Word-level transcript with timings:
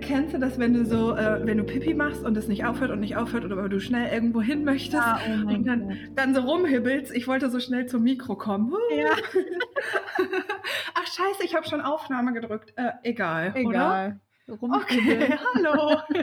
Kennst 0.00 0.34
du 0.34 0.38
das, 0.38 0.58
wenn 0.58 0.74
du 0.74 0.84
so, 0.84 1.14
äh, 1.14 1.44
wenn 1.46 1.58
du 1.58 1.64
Pipi 1.64 1.94
machst 1.94 2.24
und 2.24 2.36
es 2.36 2.48
nicht 2.48 2.64
aufhört 2.64 2.90
und 2.90 3.00
nicht 3.00 3.16
aufhört 3.16 3.44
oder 3.44 3.68
du 3.68 3.80
schnell 3.80 4.12
irgendwo 4.12 4.40
hin 4.40 4.64
möchtest 4.64 4.94
Ja, 4.94 5.18
oh 5.26 5.36
mein 5.44 5.56
und 5.56 5.66
dann, 5.66 5.88
Gott. 5.88 5.96
dann 6.14 6.34
so 6.34 6.40
rumhibbelst? 6.42 7.14
Ich 7.14 7.26
wollte 7.28 7.50
so 7.50 7.60
schnell 7.60 7.86
zum 7.86 8.02
Mikro 8.02 8.36
kommen. 8.36 8.72
Ja. 8.96 9.10
Ach 10.94 11.06
scheiße, 11.06 11.44
ich 11.44 11.54
habe 11.54 11.66
schon 11.68 11.80
Aufnahme 11.80 12.32
gedrückt. 12.32 12.72
Äh, 12.76 12.92
egal, 13.02 13.50
oder? 13.50 13.58
Egal. 13.60 14.20
Okay, 14.48 15.36
hallo. 15.54 15.96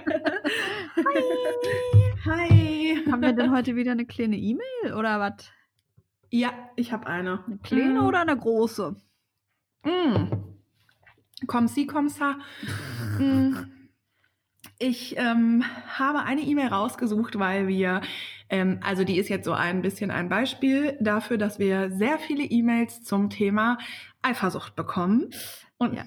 Hi. 0.97 2.23
Hi. 2.25 3.03
Haben 3.11 3.21
wir 3.21 3.33
denn 3.33 3.51
heute 3.51 3.75
wieder 3.75 3.91
eine 3.91 4.05
kleine 4.05 4.37
E-Mail 4.37 4.93
oder 4.97 5.19
was? 5.19 5.51
Ja, 6.29 6.51
ich 6.75 6.91
habe 6.93 7.07
eine. 7.07 7.43
Eine 7.45 7.57
kleine 7.59 8.01
Mm. 8.01 8.05
oder 8.07 8.21
eine 8.21 8.35
große? 8.37 8.95
Mm. 9.83 10.52
Komm 11.47 11.67
sie, 11.67 11.87
komm 11.87 12.09
sa. 12.09 12.37
Mm. 13.19 13.55
Ich 14.79 15.15
ähm, 15.17 15.63
habe 15.87 16.23
eine 16.23 16.41
E-Mail 16.41 16.67
rausgesucht, 16.67 17.37
weil 17.39 17.67
wir, 17.67 18.01
ähm, 18.49 18.79
also 18.83 19.03
die 19.03 19.17
ist 19.17 19.29
jetzt 19.29 19.45
so 19.45 19.53
ein 19.53 19.81
bisschen 19.81 20.11
ein 20.11 20.29
Beispiel 20.29 20.97
dafür, 20.99 21.37
dass 21.37 21.59
wir 21.59 21.91
sehr 21.91 22.17
viele 22.17 22.43
E-Mails 22.43 23.03
zum 23.03 23.29
Thema 23.29 23.77
Eifersucht 24.21 24.75
bekommen. 24.75 25.29
Und, 25.77 25.93
Ja. 25.93 26.03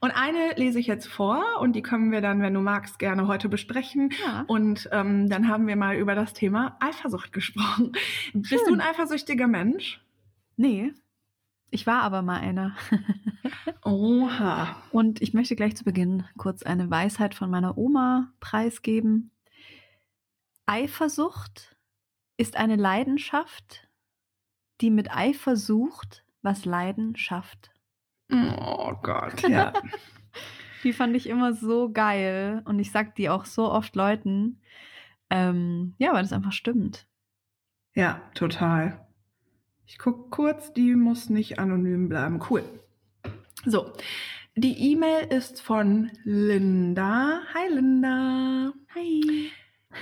und 0.00 0.10
eine 0.10 0.54
lese 0.56 0.78
ich 0.80 0.86
jetzt 0.86 1.06
vor 1.06 1.42
und 1.60 1.74
die 1.74 1.82
können 1.82 2.10
wir 2.12 2.20
dann, 2.20 2.42
wenn 2.42 2.54
du 2.54 2.60
magst, 2.60 2.98
gerne 2.98 3.26
heute 3.28 3.48
besprechen. 3.48 4.10
Ja. 4.26 4.44
Und 4.46 4.88
ähm, 4.92 5.28
dann 5.28 5.48
haben 5.48 5.66
wir 5.66 5.76
mal 5.76 5.96
über 5.96 6.14
das 6.14 6.32
Thema 6.32 6.76
Eifersucht 6.80 7.32
gesprochen. 7.32 7.92
Bist 8.34 8.52
du 8.66 8.70
Schön. 8.70 8.80
ein 8.80 8.88
eifersüchtiger 8.88 9.46
Mensch? 9.46 10.00
Nee. 10.56 10.92
Ich 11.70 11.86
war 11.86 12.02
aber 12.02 12.22
mal 12.22 12.40
einer. 12.40 12.76
Oha. 13.84 14.76
Und 14.90 15.22
ich 15.22 15.34
möchte 15.34 15.56
gleich 15.56 15.76
zu 15.76 15.84
Beginn 15.84 16.24
kurz 16.36 16.62
eine 16.62 16.90
Weisheit 16.90 17.34
von 17.34 17.50
meiner 17.50 17.78
Oma 17.78 18.32
preisgeben. 18.40 19.30
Eifersucht 20.66 21.76
ist 22.36 22.56
eine 22.56 22.76
Leidenschaft, 22.76 23.88
die 24.80 24.90
mit 24.90 25.14
Eifer 25.14 25.56
sucht, 25.56 26.24
was 26.42 26.64
Leiden 26.64 27.16
schafft. 27.16 27.70
Oh 28.32 28.94
Gott, 29.02 29.42
ja. 29.48 29.72
Die 30.82 30.92
fand 30.94 31.14
ich 31.14 31.28
immer 31.28 31.52
so 31.52 31.92
geil 31.92 32.62
und 32.64 32.78
ich 32.78 32.90
sag 32.90 33.14
die 33.14 33.28
auch 33.28 33.44
so 33.44 33.70
oft 33.70 33.94
Leuten. 33.96 34.62
Ähm, 35.28 35.94
ja, 35.98 36.12
weil 36.14 36.22
das 36.22 36.32
einfach 36.32 36.52
stimmt. 36.52 37.06
ja, 37.94 38.22
total. 38.34 39.06
Ich 39.90 39.98
guck 39.98 40.30
kurz, 40.30 40.72
die 40.72 40.94
muss 40.94 41.30
nicht 41.30 41.58
anonym 41.58 42.08
bleiben. 42.08 42.40
Cool. 42.48 42.62
So, 43.66 43.92
die 44.54 44.92
E-Mail 44.92 45.26
ist 45.32 45.60
von 45.60 46.12
Linda. 46.22 47.40
Hi 47.52 47.74
Linda. 47.74 48.72
Hi. 48.94 49.50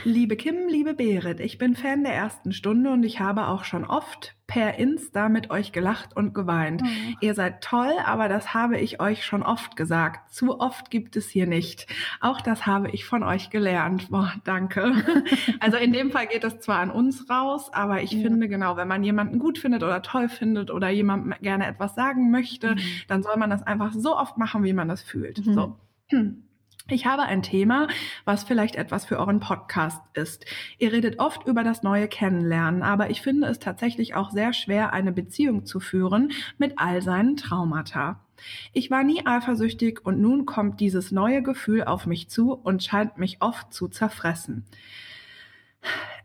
Liebe 0.04 0.36
Kim, 0.36 0.68
liebe 0.68 0.92
Berit, 0.92 1.40
ich 1.40 1.56
bin 1.56 1.74
Fan 1.74 2.04
der 2.04 2.12
ersten 2.14 2.52
Stunde 2.52 2.90
und 2.90 3.02
ich 3.04 3.20
habe 3.20 3.48
auch 3.48 3.64
schon 3.64 3.86
oft 3.86 4.36
per 4.46 4.78
Insta 4.78 5.30
mit 5.30 5.50
euch 5.50 5.72
gelacht 5.72 6.14
und 6.14 6.34
geweint. 6.34 6.82
Oh. 6.84 6.88
Ihr 7.22 7.32
seid 7.34 7.62
toll, 7.64 7.92
aber 8.04 8.28
das 8.28 8.52
habe 8.52 8.78
ich 8.78 9.00
euch 9.00 9.24
schon 9.24 9.42
oft 9.42 9.76
gesagt. 9.76 10.30
Zu 10.30 10.60
oft 10.60 10.90
gibt 10.90 11.16
es 11.16 11.30
hier 11.30 11.46
nicht. 11.46 11.86
Auch 12.20 12.42
das 12.42 12.66
habe 12.66 12.90
ich 12.90 13.06
von 13.06 13.22
euch 13.22 13.48
gelernt. 13.48 14.10
Boah, 14.10 14.32
danke. 14.44 14.92
Also 15.60 15.78
in 15.78 15.92
dem 15.94 16.10
Fall 16.10 16.26
geht 16.26 16.44
es 16.44 16.60
zwar 16.60 16.78
an 16.80 16.90
uns 16.90 17.28
raus, 17.30 17.70
aber 17.72 18.02
ich 18.02 18.12
Ja. 18.12 18.20
finde 18.22 18.48
genau, 18.48 18.76
wenn 18.76 18.88
man 18.88 19.02
jemanden 19.02 19.38
gut 19.38 19.58
findet 19.58 19.82
oder 19.82 20.02
toll 20.02 20.28
findet 20.28 20.70
oder 20.70 20.90
jemandem 20.90 21.34
gerne 21.40 21.66
etwas 21.66 21.94
sagen 21.94 22.30
möchte, 22.30 22.74
Mhm. 22.74 22.80
dann 23.08 23.22
soll 23.22 23.36
man 23.38 23.48
das 23.50 23.62
einfach 23.62 23.92
so 23.94 24.16
oft 24.16 24.36
machen, 24.36 24.64
wie 24.64 24.74
man 24.74 24.88
das 24.88 25.02
fühlt. 25.02 25.44
Mhm. 25.46 25.54
So. 25.54 25.76
Hm. 26.10 26.42
Ich 26.90 27.04
habe 27.04 27.24
ein 27.24 27.42
Thema, 27.42 27.86
was 28.24 28.44
vielleicht 28.44 28.74
etwas 28.74 29.04
für 29.04 29.18
euren 29.18 29.40
Podcast 29.40 30.00
ist. 30.14 30.46
Ihr 30.78 30.90
redet 30.90 31.18
oft 31.18 31.46
über 31.46 31.62
das 31.62 31.82
neue 31.82 32.08
Kennenlernen, 32.08 32.82
aber 32.82 33.10
ich 33.10 33.20
finde 33.20 33.46
es 33.46 33.58
tatsächlich 33.58 34.14
auch 34.14 34.30
sehr 34.30 34.54
schwer, 34.54 34.94
eine 34.94 35.12
Beziehung 35.12 35.66
zu 35.66 35.80
führen 35.80 36.32
mit 36.56 36.78
all 36.78 37.02
seinen 37.02 37.36
Traumata. 37.36 38.24
Ich 38.72 38.90
war 38.90 39.04
nie 39.04 39.26
eifersüchtig 39.26 40.00
und 40.06 40.18
nun 40.18 40.46
kommt 40.46 40.80
dieses 40.80 41.12
neue 41.12 41.42
Gefühl 41.42 41.84
auf 41.84 42.06
mich 42.06 42.30
zu 42.30 42.54
und 42.54 42.82
scheint 42.82 43.18
mich 43.18 43.42
oft 43.42 43.70
zu 43.70 43.88
zerfressen. 43.88 44.64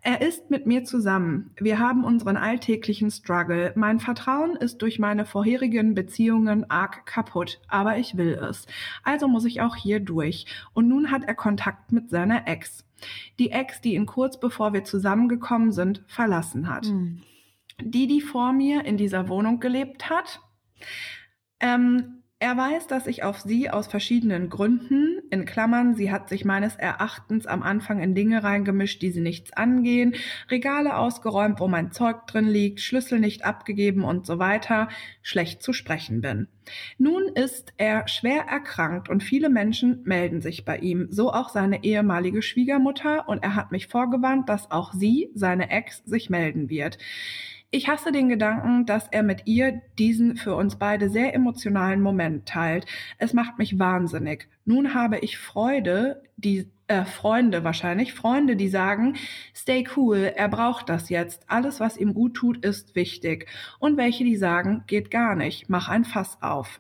Er 0.06 0.22
ist 0.22 0.50
mit 0.50 0.68
mir 0.68 0.84
zusammen. 0.84 1.52
Wir 1.58 1.80
haben 1.80 2.04
unseren 2.04 2.36
alltäglichen 2.36 3.10
Struggle. 3.10 3.72
Mein 3.76 4.02
Vertrauen 4.02 4.58
ist 4.58 4.82
durch 4.82 5.00
meine 5.00 5.26
vorherigen 5.26 5.96
Beziehungen 5.96 6.70
arg 6.70 7.06
kaputt, 7.06 7.62
aber 7.70 7.98
ich 7.98 8.18
will 8.18 8.34
es. 8.34 8.68
Also 9.04 9.30
muss 9.30 9.46
ich 9.46 9.62
auch 9.62 9.78
hier 9.78 10.02
durch. 10.02 10.46
Und 10.74 10.90
nun 10.90 11.10
hat 11.10 11.24
er 11.24 11.36
Kontakt 11.36 11.94
mit 11.94 12.10
seiner 12.10 12.48
Ex. 12.50 12.86
Die 13.40 13.52
Ex, 13.52 13.80
die 13.80 13.96
ihn 13.96 14.06
kurz 14.06 14.38
bevor 14.40 14.74
wir 14.74 14.84
zusammengekommen 14.84 15.72
sind, 15.72 16.04
verlassen 16.08 16.68
hat 16.70 16.86
Mhm. 16.88 17.22
die, 17.82 18.08
die 18.08 18.22
vor 18.22 18.52
mir 18.54 18.84
in 18.86 18.98
dieser 18.98 19.30
Wohnung 19.30 19.60
gelebt 19.62 20.10
hat. 20.10 20.42
Ähm, 21.62 22.23
er 22.44 22.58
weiß, 22.58 22.88
dass 22.88 23.08
ich 23.08 23.24
auf 23.24 23.40
sie 23.40 23.70
aus 23.70 23.88
verschiedenen 23.88 24.50
Gründen, 24.50 25.22
in 25.32 25.46
Klammern, 25.46 25.96
sie 25.96 26.12
hat 26.12 26.28
sich 26.28 26.44
meines 26.44 26.76
Erachtens 26.76 27.46
am 27.46 27.64
Anfang 27.64 28.02
in 28.02 28.16
Dinge 28.16 28.44
reingemischt, 28.44 29.02
die 29.02 29.12
sie 29.12 29.22
nichts 29.22 29.54
angehen, 29.54 30.16
Regale 30.52 30.98
ausgeräumt, 30.98 31.62
wo 31.62 31.70
mein 31.70 31.94
Zeug 31.94 32.28
drin 32.28 32.50
liegt, 32.50 32.82
Schlüssel 32.82 33.22
nicht 33.22 33.46
abgegeben 33.46 34.04
und 34.04 34.26
so 34.26 34.40
weiter, 34.40 34.90
schlecht 35.22 35.64
zu 35.64 35.72
sprechen 35.72 36.20
bin. 36.20 36.50
Nun 36.98 37.30
ist 37.30 37.72
er 37.78 38.10
schwer 38.10 38.42
erkrankt 38.42 39.08
und 39.08 39.24
viele 39.24 39.48
Menschen 39.48 40.02
melden 40.04 40.42
sich 40.42 40.66
bei 40.66 40.80
ihm, 40.80 41.08
so 41.12 41.32
auch 41.32 41.48
seine 41.48 41.86
ehemalige 41.86 42.42
Schwiegermutter 42.42 43.30
und 43.30 43.42
er 43.42 43.56
hat 43.56 43.72
mich 43.72 43.88
vorgewarnt, 43.88 44.50
dass 44.50 44.70
auch 44.70 44.92
sie, 44.92 45.30
seine 45.34 45.70
Ex, 45.70 46.04
sich 46.04 46.30
melden 46.30 46.70
wird. 46.70 46.98
Ich 47.76 47.88
hasse 47.88 48.12
den 48.12 48.30
Gedanken, 48.30 48.86
dass 48.86 49.08
er 49.08 49.24
mit 49.24 49.48
ihr 49.48 49.82
diesen 49.98 50.36
für 50.38 50.56
uns 50.56 50.76
beide 50.76 51.10
sehr 51.10 51.34
emotionalen 51.34 52.04
Moment 52.04 52.48
teilt. 52.48 52.86
Es 53.18 53.34
macht 53.34 53.58
mich 53.58 53.80
wahnsinnig. 53.80 54.48
Nun 54.64 54.94
habe 54.94 55.18
ich 55.18 55.40
Freude, 55.40 56.22
die 56.38 56.70
äh, 56.86 57.04
Freunde 57.04 57.64
wahrscheinlich, 57.64 58.14
Freunde, 58.14 58.56
die 58.56 58.68
sagen, 58.70 59.16
stay 59.56 59.88
cool, 59.98 60.32
er 60.36 60.50
braucht 60.50 60.88
das 60.88 61.10
jetzt. 61.10 61.50
Alles, 61.50 61.80
was 61.80 61.98
ihm 61.98 62.14
gut 62.14 62.36
tut, 62.36 62.64
ist 62.64 62.96
wichtig. 62.96 63.48
Und 63.80 63.98
welche, 63.98 64.24
die 64.24 64.38
sagen, 64.38 64.84
geht 64.86 65.10
gar 65.10 65.34
nicht, 65.34 65.68
mach 65.68 65.90
ein 65.90 66.06
Fass 66.06 66.38
auf. 66.44 66.80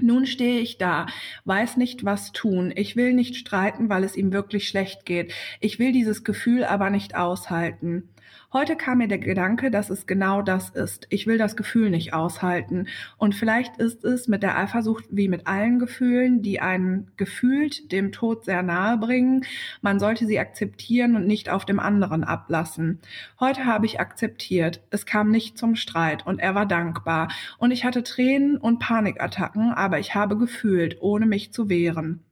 Nun 0.00 0.24
stehe 0.26 0.60
ich 0.60 0.78
da, 0.78 1.06
weiß 1.46 1.76
nicht, 1.76 2.04
was 2.04 2.30
tun. 2.30 2.72
Ich 2.76 2.94
will 2.94 3.12
nicht 3.12 3.34
streiten, 3.34 3.88
weil 3.88 4.04
es 4.04 4.16
ihm 4.16 4.32
wirklich 4.32 4.68
schlecht 4.68 5.04
geht. 5.04 5.34
Ich 5.58 5.80
will 5.80 5.90
dieses 5.90 6.22
Gefühl 6.22 6.64
aber 6.64 6.90
nicht 6.90 7.16
aushalten. 7.16 8.08
Heute 8.52 8.74
kam 8.74 8.98
mir 8.98 9.06
der 9.06 9.18
Gedanke, 9.18 9.70
dass 9.70 9.90
es 9.90 10.08
genau 10.08 10.42
das 10.42 10.70
ist. 10.70 11.06
Ich 11.08 11.28
will 11.28 11.38
das 11.38 11.56
Gefühl 11.56 11.88
nicht 11.88 12.14
aushalten. 12.14 12.88
Und 13.16 13.36
vielleicht 13.36 13.76
ist 13.76 14.04
es 14.04 14.26
mit 14.26 14.42
der 14.42 14.58
Eifersucht 14.58 15.04
wie 15.10 15.28
mit 15.28 15.46
allen 15.46 15.78
Gefühlen, 15.78 16.42
die 16.42 16.60
einen 16.60 17.12
gefühlt 17.16 17.92
dem 17.92 18.10
Tod 18.10 18.44
sehr 18.44 18.62
nahe 18.62 18.98
bringen. 18.98 19.44
Man 19.82 20.00
sollte 20.00 20.26
sie 20.26 20.40
akzeptieren 20.40 21.14
und 21.14 21.28
nicht 21.28 21.48
auf 21.48 21.64
dem 21.64 21.78
anderen 21.78 22.24
ablassen. 22.24 22.98
Heute 23.38 23.66
habe 23.66 23.86
ich 23.86 24.00
akzeptiert. 24.00 24.80
Es 24.90 25.06
kam 25.06 25.30
nicht 25.30 25.56
zum 25.56 25.76
Streit 25.76 26.26
und 26.26 26.40
er 26.40 26.56
war 26.56 26.66
dankbar. 26.66 27.28
Und 27.58 27.70
ich 27.70 27.84
hatte 27.84 28.02
Tränen 28.02 28.56
und 28.56 28.80
Panikattacken, 28.80 29.72
aber 29.72 30.00
ich 30.00 30.16
habe 30.16 30.36
gefühlt, 30.36 30.96
ohne 31.00 31.26
mich 31.26 31.52
zu 31.52 31.68
wehren. 31.68 32.24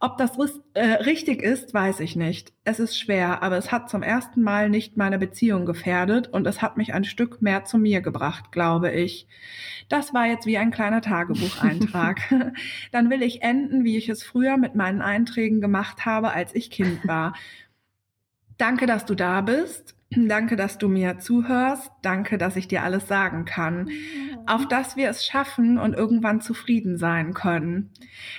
Ob 0.00 0.16
das 0.16 0.38
äh, 0.74 0.84
richtig 1.02 1.42
ist, 1.42 1.74
weiß 1.74 1.98
ich 2.00 2.14
nicht. 2.14 2.52
Es 2.62 2.78
ist 2.78 2.96
schwer, 2.96 3.42
aber 3.42 3.56
es 3.56 3.72
hat 3.72 3.90
zum 3.90 4.04
ersten 4.04 4.42
Mal 4.42 4.70
nicht 4.70 4.96
meine 4.96 5.18
Beziehung 5.18 5.66
gefährdet 5.66 6.28
und 6.28 6.46
es 6.46 6.62
hat 6.62 6.76
mich 6.76 6.94
ein 6.94 7.02
Stück 7.02 7.42
mehr 7.42 7.64
zu 7.64 7.78
mir 7.78 8.00
gebracht, 8.00 8.52
glaube 8.52 8.92
ich. 8.92 9.26
Das 9.88 10.14
war 10.14 10.26
jetzt 10.26 10.46
wie 10.46 10.56
ein 10.56 10.70
kleiner 10.70 11.00
Tagebucheintrag. 11.00 12.20
Dann 12.92 13.10
will 13.10 13.22
ich 13.22 13.42
enden, 13.42 13.82
wie 13.82 13.96
ich 13.96 14.08
es 14.08 14.22
früher 14.22 14.56
mit 14.56 14.76
meinen 14.76 15.02
Einträgen 15.02 15.60
gemacht 15.60 16.06
habe, 16.06 16.30
als 16.30 16.54
ich 16.54 16.70
Kind 16.70 17.06
war. 17.08 17.34
Danke, 18.56 18.86
dass 18.86 19.04
du 19.04 19.16
da 19.16 19.40
bist. 19.40 19.97
Danke, 20.10 20.56
dass 20.56 20.78
du 20.78 20.88
mir 20.88 21.18
zuhörst. 21.18 21.90
Danke, 22.00 22.38
dass 22.38 22.56
ich 22.56 22.66
dir 22.66 22.82
alles 22.82 23.06
sagen 23.08 23.44
kann. 23.44 23.90
Auf 24.46 24.66
dass 24.66 24.96
wir 24.96 25.10
es 25.10 25.26
schaffen 25.26 25.78
und 25.78 25.92
irgendwann 25.92 26.40
zufrieden 26.40 26.96
sein 26.96 27.34
können. 27.34 27.90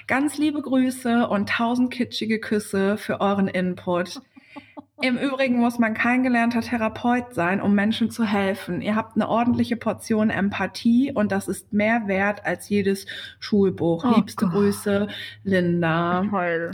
Ganz 0.08 0.40
liebe 0.40 0.62
Grüße 0.62 1.28
und 1.28 1.50
tausend 1.50 1.92
kitschige 1.92 2.40
Küsse 2.40 2.98
für 2.98 3.22
euren 3.22 3.48
Input. 3.48 4.22
Im 5.02 5.18
Übrigen 5.18 5.60
muss 5.60 5.80
man 5.80 5.94
kein 5.94 6.24
gelernter 6.24 6.60
Therapeut 6.60 7.34
sein, 7.34 7.62
um 7.62 7.74
Menschen 7.74 8.10
zu 8.10 8.26
helfen. 8.26 8.82
Ihr 8.82 8.96
habt 8.96 9.16
eine 9.16 9.30
ordentliche 9.30 9.78
Portion 9.78 10.30
Empathie 10.30 11.14
und 11.14 11.32
das 11.32 11.48
ist 11.48 11.72
mehr 11.72 12.08
wert 12.08 12.46
als 12.46 12.68
jedes 12.68 13.06
Schulbuch. 13.40 14.04
Oh 14.04 14.16
Liebste 14.16 14.46
Gott. 14.46 14.54
Grüße, 14.54 15.08
Linda. 15.44 16.26
Toll. 16.30 16.72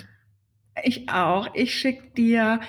Ich 0.84 1.10
auch. 1.10 1.50
Ich 1.54 1.76
schick 1.76 2.16
dir 2.16 2.62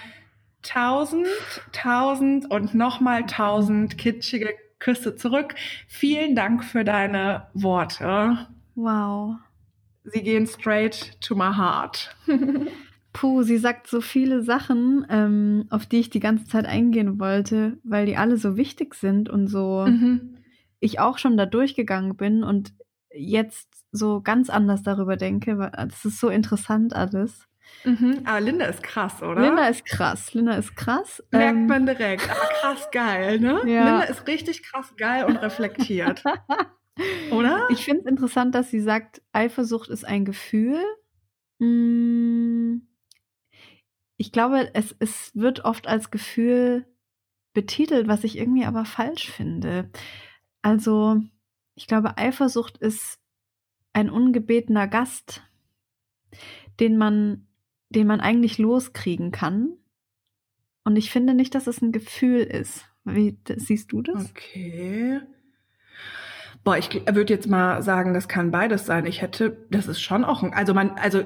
tausend, 0.67 1.27
tausend 1.73 2.51
und 2.51 2.75
nochmal 2.75 3.25
tausend 3.27 3.99
kitschige 3.99 4.51
Küsse 4.79 5.17
zurück. 5.17 5.55
Vielen 5.89 6.35
Dank 6.37 6.65
für 6.65 6.85
deine 6.85 7.47
Worte. 7.55 8.47
Wow. 8.75 9.37
sie 10.05 10.23
gehen 10.23 10.47
straight 10.47 11.19
to 11.21 11.35
my 11.35 11.53
heart. 11.55 12.15
Puh, 13.13 13.43
sie 13.43 13.57
sagt 13.57 13.87
so 13.87 14.01
viele 14.03 14.43
Sachen, 14.43 15.07
ähm, 15.09 15.65
auf 15.71 15.87
die 15.87 16.01
ich 16.01 16.11
die 16.11 16.21
ganze 16.21 16.45
Zeit 16.47 16.67
eingehen 16.67 17.19
wollte, 17.19 17.79
weil 17.83 18.05
die 18.05 18.17
alle 18.19 18.37
so 18.37 18.57
wichtig 18.59 18.95
sind 18.95 19.31
und 19.31 19.49
so 19.49 19.87
Mhm. 19.87 20.37
ich 20.81 21.01
auch 21.01 21.17
schon 21.17 21.37
da 21.39 21.47
durchgegangen 21.47 22.17
bin 22.17 22.45
und 22.45 22.75
jetzt 23.11 23.69
so 23.91 24.21
ganz 24.21 24.51
anders 24.51 24.83
darüber 24.83 25.17
denke. 25.17 25.71
Das 25.75 26.05
ist 26.05 26.21
so 26.21 26.29
interessant 26.29 26.95
alles. 26.95 27.47
Mhm. 27.85 28.23
Aber 28.25 28.41
Linda 28.41 28.67
ist 28.67 28.83
krass, 28.83 29.23
oder? 29.23 29.41
Linda 29.43 29.69
ist 29.69 29.85
krass. 29.85 30.35
Linda 30.35 30.55
ist 30.55 30.75
krass. 30.77 31.23
Merkt 31.31 31.57
Ähm, 31.57 31.67
man 31.67 31.87
direkt. 31.87 32.29
Aber 32.29 32.49
krass 32.61 32.89
geil, 32.91 33.39
ne? 33.41 33.61
Ja. 33.67 33.85
Linda 33.85 34.03
ist 34.03 34.27
richtig 34.27 34.63
krass 34.63 34.95
geil 34.97 35.25
und 35.25 35.37
reflektiert. 35.37 36.23
oder? 37.31 37.69
Ich 37.71 37.85
finde 37.85 38.01
es 38.03 38.07
interessant, 38.11 38.55
dass 38.55 38.71
sie 38.71 38.81
sagt, 38.81 39.23
Eifersucht 39.33 39.89
ist 39.89 40.05
ein 40.05 40.25
Gefühl. 40.25 40.81
Mm, 41.59 42.79
Ich 44.17 44.33
glaube, 44.33 44.71
es, 44.75 44.95
es 44.99 45.31
wird 45.35 45.65
oft 45.65 45.87
als 45.87 46.11
Gefühl 46.11 46.87
betitelt, 47.53 48.09
was 48.09 48.25
ich 48.25 48.37
irgendwie 48.39 48.65
aber 48.65 48.85
falsch 48.85 49.31
finde. 49.31 49.91
Also, 50.63 51.21
ich 51.75 51.87
glaube, 51.87 52.17
Eifersucht 52.19 52.79
ist 52.79 53.19
ein 53.93 54.11
ungebetener 54.11 54.89
Gast, 54.89 55.43
den 56.81 56.97
man, 56.99 57.46
den 57.91 58.07
man 58.07 58.21
eigentlich 58.21 58.59
loskriegen 58.59 59.31
kann. 59.33 59.71
Und 60.85 60.97
ich 60.97 61.11
finde 61.11 61.35
nicht, 61.35 61.55
dass 61.55 61.67
es 61.67 61.83
ein 61.83 61.93
Gefühl 61.93 62.41
ist. 62.41 62.85
Wie 63.05 63.37
siehst 63.57 63.93
du 63.93 64.03
das? 64.03 64.31
Okay. 64.31 65.21
Boah, 66.65 66.77
ich 66.77 66.93
würde 67.09 67.33
jetzt 67.33 67.47
mal 67.47 67.81
sagen, 67.83 68.13
das 68.13 68.27
kann 68.27 68.51
beides 68.51 68.87
sein. 68.87 69.07
Ich 69.07 69.23
hätte, 69.23 69.57
das 69.71 69.87
ist 69.87 70.01
schon 70.01 70.25
auch 70.25 70.43
ein, 70.43 70.53
also 70.53 70.75
man, 70.75 70.91
also 70.91 71.23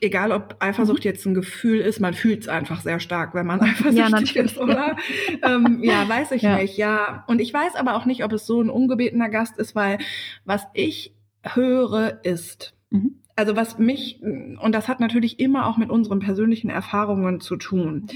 egal 0.00 0.32
ob 0.32 0.56
Eifersucht 0.60 1.04
jetzt 1.04 1.26
ein 1.26 1.34
Gefühl 1.34 1.80
ist, 1.80 2.00
man 2.00 2.14
fühlt 2.14 2.42
es 2.42 2.48
einfach 2.48 2.80
sehr 2.80 2.98
stark, 2.98 3.34
wenn 3.34 3.44
man 3.44 3.60
eifersüchtig 3.60 4.10
natürlich. 4.10 4.36
ist, 4.52 4.58
oder? 4.58 4.96
ähm, 5.42 5.80
ja, 5.82 6.08
weiß 6.08 6.32
ich 6.32 6.40
Ja. 6.42 6.56
nicht, 6.56 6.78
ja. 6.78 7.24
Und 7.26 7.42
ich 7.42 7.52
weiß 7.52 7.74
aber 7.74 7.94
auch 7.94 8.06
nicht, 8.06 8.24
ob 8.24 8.32
es 8.32 8.46
so 8.46 8.62
ein 8.62 8.70
ungebetener 8.70 9.28
Gast 9.28 9.58
ist, 9.58 9.74
weil 9.74 9.98
was 10.46 10.62
ich 10.72 11.14
höre 11.42 12.24
ist, 12.24 12.74
Mhm. 12.92 13.19
Also 13.40 13.56
was 13.56 13.78
mich, 13.78 14.20
und 14.22 14.72
das 14.72 14.86
hat 14.86 15.00
natürlich 15.00 15.40
immer 15.40 15.66
auch 15.66 15.78
mit 15.78 15.88
unseren 15.88 16.18
persönlichen 16.18 16.68
Erfahrungen 16.68 17.40
zu 17.40 17.56
tun. 17.56 18.06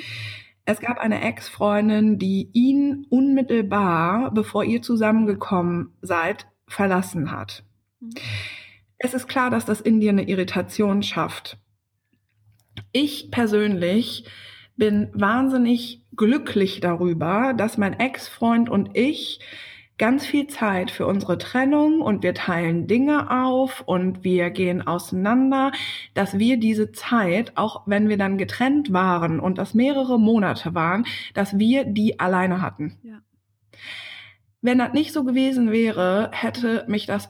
Es 0.67 0.81
gab 0.81 0.99
eine 0.99 1.23
Ex-Freundin, 1.23 2.19
die 2.19 2.51
ihn 2.53 3.07
unmittelbar, 3.09 4.33
bevor 4.33 4.65
ihr 4.65 4.83
zusammengekommen 4.83 5.95
seid, 6.03 6.47
verlassen 6.69 7.31
hat. 7.31 7.65
Es 8.99 9.15
ist 9.15 9.27
klar, 9.27 9.49
dass 9.49 9.65
das 9.65 9.81
in 9.81 9.99
dir 9.99 10.11
eine 10.11 10.29
Irritation 10.29 11.03
schafft. 11.03 11.57
Ich 12.93 13.31
persönlich 13.31 14.27
bin 14.77 15.09
wahnsinnig 15.15 16.05
glücklich 16.15 16.81
darüber, 16.81 17.55
dass 17.57 17.79
mein 17.79 17.99
Ex-Freund 17.99 18.69
und 18.69 18.91
ich 18.95 19.41
ganz 19.99 20.27
viel 20.27 20.49
Zeit 20.49 20.91
für 20.91 21.07
unsere 21.07 21.39
Trennung 21.39 22.01
und 22.01 22.23
wir 22.23 22.35
teilen 22.35 22.87
Dinge 22.87 23.31
auf 23.31 23.83
und 23.87 24.25
wir 24.25 24.51
gehen 24.51 24.87
auseinander, 24.87 25.73
dass 26.15 26.39
wir 26.39 26.59
diese 26.59 26.93
Zeit, 26.93 27.53
auch 27.57 27.83
wenn 27.87 28.09
wir 28.09 28.19
dann 28.19 28.39
getrennt 28.39 28.93
waren 28.93 29.39
und 29.39 29.59
das 29.59 29.75
mehrere 29.75 30.19
Monate 30.19 30.75
waren, 30.75 31.07
dass 31.35 31.59
wir 31.59 31.85
die 31.85 32.19
alleine 32.19 32.61
hatten. 32.61 32.99
Ja. 33.03 33.21
Wenn 34.61 34.79
das 34.79 34.93
nicht 34.95 35.13
so 35.13 35.25
gewesen 35.25 35.71
wäre, 35.71 36.31
hätte 36.33 36.85
mich 36.89 37.07
das 37.07 37.29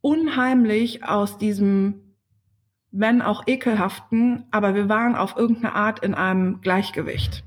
unheimlich 0.00 1.04
aus 1.04 1.38
diesem, 1.38 2.16
wenn 2.90 3.22
auch 3.22 3.46
ekelhaften, 3.46 4.44
aber 4.50 4.74
wir 4.74 4.88
waren 4.88 5.14
auf 5.14 5.36
irgendeine 5.36 5.74
Art 5.74 6.00
in 6.00 6.14
einem 6.14 6.60
Gleichgewicht. 6.60 7.44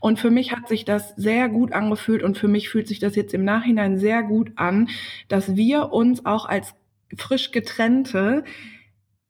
Und 0.00 0.18
für 0.18 0.30
mich 0.30 0.52
hat 0.52 0.68
sich 0.68 0.84
das 0.84 1.14
sehr 1.16 1.48
gut 1.48 1.72
angefühlt 1.72 2.22
und 2.22 2.38
für 2.38 2.48
mich 2.48 2.68
fühlt 2.68 2.88
sich 2.88 2.98
das 2.98 3.16
jetzt 3.16 3.34
im 3.34 3.44
Nachhinein 3.44 3.98
sehr 3.98 4.22
gut 4.22 4.52
an, 4.56 4.88
dass 5.28 5.56
wir 5.56 5.92
uns 5.92 6.26
auch 6.26 6.46
als 6.46 6.74
frisch 7.16 7.50
getrennte 7.50 8.44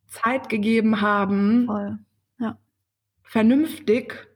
Zeit 0.08 0.48
gegeben 0.48 1.00
haben, 1.00 1.66
Voll. 1.66 1.98
vernünftig, 3.22 4.26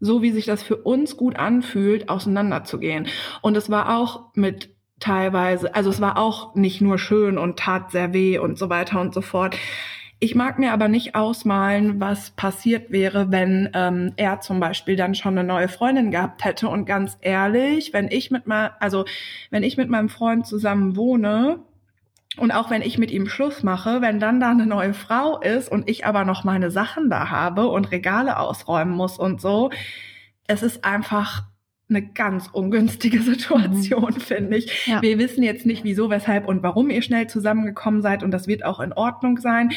so 0.00 0.22
wie 0.22 0.32
sich 0.32 0.44
das 0.44 0.62
für 0.62 0.76
uns 0.76 1.16
gut 1.16 1.36
anfühlt, 1.36 2.08
auseinanderzugehen. 2.08 3.06
Und 3.42 3.56
es 3.56 3.70
war 3.70 3.96
auch 3.98 4.34
mit 4.34 4.74
teilweise, 5.00 5.74
also 5.74 5.90
es 5.90 6.00
war 6.00 6.18
auch 6.18 6.54
nicht 6.54 6.80
nur 6.80 6.98
schön 6.98 7.38
und 7.38 7.58
tat 7.58 7.90
sehr 7.90 8.12
weh 8.12 8.38
und 8.38 8.58
so 8.58 8.68
weiter 8.70 9.00
und 9.00 9.14
so 9.14 9.22
fort. 9.22 9.56
Ich 10.24 10.34
mag 10.34 10.58
mir 10.58 10.72
aber 10.72 10.88
nicht 10.88 11.14
ausmalen, 11.14 12.00
was 12.00 12.30
passiert 12.30 12.90
wäre, 12.90 13.30
wenn 13.30 13.68
ähm, 13.74 14.14
er 14.16 14.40
zum 14.40 14.58
Beispiel 14.58 14.96
dann 14.96 15.14
schon 15.14 15.36
eine 15.36 15.46
neue 15.46 15.68
Freundin 15.68 16.10
gehabt 16.10 16.46
hätte. 16.46 16.66
Und 16.70 16.86
ganz 16.86 17.18
ehrlich, 17.20 17.92
wenn 17.92 18.08
ich 18.08 18.30
mit 18.30 18.46
mal, 18.46 18.70
also 18.80 19.04
wenn 19.50 19.62
ich 19.62 19.76
mit 19.76 19.90
meinem 19.90 20.08
Freund 20.08 20.46
zusammen 20.46 20.96
wohne 20.96 21.58
und 22.38 22.52
auch 22.52 22.70
wenn 22.70 22.80
ich 22.80 22.96
mit 22.96 23.10
ihm 23.10 23.28
Schluss 23.28 23.62
mache, 23.62 24.00
wenn 24.00 24.18
dann 24.18 24.40
da 24.40 24.50
eine 24.50 24.64
neue 24.64 24.94
Frau 24.94 25.38
ist 25.40 25.70
und 25.70 25.90
ich 25.90 26.06
aber 26.06 26.24
noch 26.24 26.42
meine 26.42 26.70
Sachen 26.70 27.10
da 27.10 27.28
habe 27.28 27.68
und 27.68 27.92
Regale 27.92 28.38
ausräumen 28.38 28.94
muss 28.94 29.18
und 29.18 29.42
so, 29.42 29.68
es 30.46 30.62
ist 30.62 30.86
einfach 30.86 31.42
eine 31.94 32.06
ganz 32.06 32.48
ungünstige 32.52 33.18
Situation, 33.22 34.12
finde 34.14 34.56
ich. 34.58 34.86
Ja. 34.86 35.00
Wir 35.02 35.18
wissen 35.18 35.42
jetzt 35.42 35.66
nicht, 35.66 35.84
wieso, 35.84 36.10
weshalb 36.10 36.46
und 36.48 36.62
warum 36.62 36.90
ihr 36.90 37.02
schnell 37.02 37.26
zusammengekommen 37.28 38.02
seid 38.02 38.22
und 38.22 38.30
das 38.30 38.46
wird 38.46 38.64
auch 38.64 38.80
in 38.80 38.92
Ordnung 38.92 39.38
sein. 39.38 39.70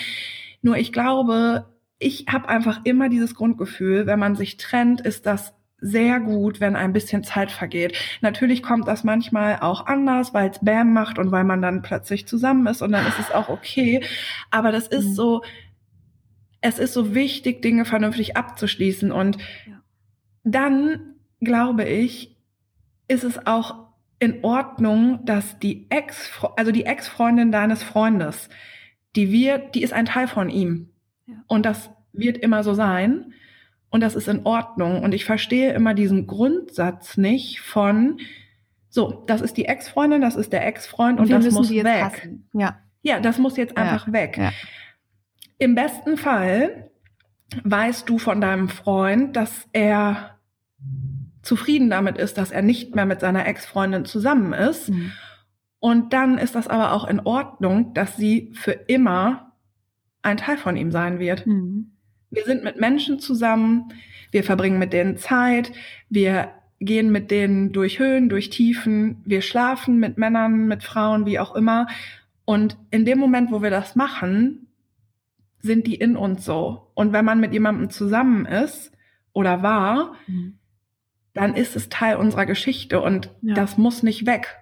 Nur 0.62 0.78
ich 0.78 0.92
glaube, 0.92 1.66
ich 2.00 2.26
habe 2.30 2.50
einfach 2.50 2.82
immer 2.84 3.10
dieses 3.10 3.36
Grundgefühl, 3.36 4.06
wenn 4.08 4.20
man 4.20 4.36
sich 4.36 4.58
trennt, 4.58 5.02
ist 5.02 5.26
das 5.26 5.54
sehr 5.80 6.20
gut, 6.20 6.60
wenn 6.60 6.76
ein 6.76 6.92
bisschen 6.92 7.24
Zeit 7.24 7.52
vergeht. 7.52 7.96
Natürlich 8.22 8.64
kommt 8.64 8.88
das 8.88 9.04
manchmal 9.04 9.60
auch 9.62 9.86
anders, 9.86 10.34
weil 10.34 10.50
es 10.50 10.58
Bam 10.60 10.92
macht 10.94 11.20
und 11.20 11.32
weil 11.32 11.44
man 11.44 11.62
dann 11.62 11.84
plötzlich 11.84 12.26
zusammen 12.28 12.66
ist 12.66 12.82
und 12.82 12.92
dann 12.92 13.06
ist 13.06 13.20
es 13.20 13.32
auch 13.32 13.48
okay. 13.50 14.04
Aber 14.50 14.72
das 14.72 14.88
ist 14.88 15.10
Mhm. 15.10 15.14
so, 15.14 15.42
es 16.62 16.80
ist 16.80 16.94
so 16.94 17.14
wichtig, 17.14 17.62
Dinge 17.62 17.86
vernünftig 17.86 18.36
abzuschließen 18.36 19.12
und 19.12 19.38
Ja. 19.68 19.82
dann 20.44 21.14
glaube 21.42 21.84
ich, 21.86 22.36
ist 23.08 23.24
es 23.24 23.46
auch 23.46 23.88
in 24.20 24.44
Ordnung, 24.44 25.24
dass 25.26 25.60
die 25.60 25.88
Ex, 25.90 26.32
also 26.56 26.72
die 26.72 26.86
Ex-Freundin 26.86 27.52
deines 27.52 27.84
Freundes, 27.84 28.50
die 29.16 29.32
wird, 29.32 29.76
die 29.76 29.84
ist 29.84 29.94
ein 29.94 30.06
Teil 30.06 30.28
von 30.28 30.50
ihm. 30.50 30.90
Ja. 31.28 31.36
Und 31.48 31.66
das 31.66 31.92
wird 32.14 32.38
immer 32.38 32.64
so 32.64 32.74
sein. 32.74 33.34
Und 33.90 34.02
das 34.02 34.16
ist 34.16 34.28
in 34.28 34.46
Ordnung. 34.46 35.04
Und 35.04 35.14
ich 35.14 35.24
verstehe 35.26 35.72
immer 35.74 35.94
diesen 35.94 36.28
Grundsatz 36.28 37.16
nicht 37.18 37.62
von, 37.62 38.20
so, 38.90 39.24
das 39.28 39.42
ist 39.42 39.56
die 39.58 39.66
Ex-Freundin, 39.66 40.22
das 40.22 40.36
ist 40.36 40.52
der 40.52 40.66
Ex-Freund 40.66 41.20
und, 41.20 41.30
wir 41.30 41.36
das 41.36 41.46
müssen 41.46 41.58
muss 41.58 41.70
weg. 41.72 42.04
hassen. 42.04 42.50
Ja. 42.54 42.80
Ja, 43.04 43.20
das 43.20 43.38
muss 43.38 43.56
jetzt 43.56 43.78
Ja, 43.78 43.84
einfach 43.84 44.12
weg. 44.12 44.38
ja. 44.38 44.52
Im 45.60 45.76
besten 45.76 46.18
Fall 46.18 46.90
weißt 47.64 48.10
du 48.10 48.18
von 48.18 48.42
deinem 48.42 48.68
Freund, 48.70 49.36
dass 49.36 49.68
er 49.72 50.37
zufrieden 51.48 51.90
damit 51.90 52.18
ist, 52.18 52.38
dass 52.38 52.52
er 52.52 52.62
nicht 52.62 52.94
mehr 52.96 53.06
mit 53.06 53.22
seiner 53.22 53.48
Ex-Freundin 53.48 54.06
zusammen 54.06 54.54
ist. 54.54 54.90
Mhm. 54.90 55.12
Und 55.80 56.14
dann 56.14 56.38
ist 56.38 56.56
das 56.56 56.68
aber 56.68 56.94
auch 56.94 57.08
in 57.08 57.20
Ordnung, 57.20 57.94
dass 57.94 58.18
sie 58.18 58.52
für 58.54 58.72
immer 58.72 59.54
ein 60.22 60.38
Teil 60.38 60.58
von 60.58 60.76
ihm 60.76 60.92
sein 60.92 61.20
wird. 61.20 61.48
Mhm. 61.48 61.92
Wir 62.30 62.44
sind 62.44 62.64
mit 62.64 62.80
Menschen 62.80 63.20
zusammen, 63.20 63.94
wir 64.32 64.44
verbringen 64.44 64.80
mit 64.80 64.92
denen 64.92 65.18
Zeit, 65.18 65.72
wir 66.10 66.52
gehen 66.80 67.12
mit 67.12 67.32
denen 67.32 67.72
durch 67.72 68.00
Höhen, 68.00 68.30
durch 68.30 68.50
Tiefen, 68.50 69.22
wir 69.26 69.42
schlafen 69.42 69.98
mit 69.98 70.18
Männern, 70.18 70.68
mit 70.68 70.84
Frauen, 70.84 71.26
wie 71.26 71.40
auch 71.40 71.56
immer. 71.56 71.88
Und 72.46 72.78
in 72.92 73.06
dem 73.06 73.18
Moment, 73.18 73.52
wo 73.52 73.62
wir 73.62 73.70
das 73.70 73.96
machen, 73.96 74.68
sind 75.60 75.88
die 75.88 75.96
in 75.96 76.18
uns 76.18 76.46
so. 76.46 76.92
Und 76.94 77.14
wenn 77.14 77.26
man 77.26 77.40
mit 77.40 77.54
jemandem 77.54 77.90
zusammen 77.90 78.46
ist 78.46 78.92
oder 79.34 79.64
war, 79.64 80.16
Mhm. 80.28 80.58
Dann 81.38 81.56
ist 81.56 81.76
es 81.76 81.90
Teil 81.90 82.18
unserer 82.18 82.46
Geschichte 82.46 83.02
und 83.02 83.32
Ja. 83.42 83.54
das 83.56 83.78
muss 83.78 84.04
nicht 84.04 84.26
weg. 84.26 84.58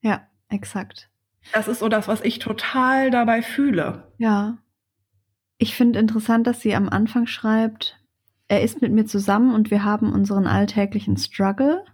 Ja, 0.00 0.26
exakt. 0.48 1.08
Das 1.52 1.68
ist 1.68 1.78
so 1.78 1.88
das, 1.88 2.08
was 2.08 2.22
ich 2.22 2.38
total 2.38 3.10
dabei 3.10 3.42
fühle. 3.42 4.12
Ja. 4.18 4.58
Ich 5.58 5.74
finde 5.74 5.98
interessant, 6.00 6.46
dass 6.46 6.60
sie 6.60 6.74
am 6.74 6.88
Anfang 6.88 7.26
schreibt, 7.26 7.98
er 8.48 8.62
ist 8.62 8.82
mit 8.82 8.92
mir 8.92 9.06
zusammen 9.06 9.54
und 9.54 9.70
wir 9.70 9.84
haben 9.84 10.12
unseren 10.12 10.46
alltäglichen 10.46 11.16
Struggle. 11.16 11.84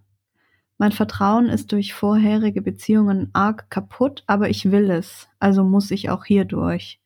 Mein 0.79 0.93
Vertrauen 0.93 1.47
ist 1.47 1.71
durch 1.73 1.95
vorherige 1.95 2.61
Beziehungen 2.61 3.31
arg 3.35 3.71
kaputt, 3.71 4.25
aber 4.27 4.49
ich 4.51 4.71
will 4.73 4.91
es. 4.91 5.29
Also 5.39 5.65
muss 5.65 5.91
ich 5.91 6.11
auch 6.11 6.25
hier 6.25 6.45
durch. 6.45 6.99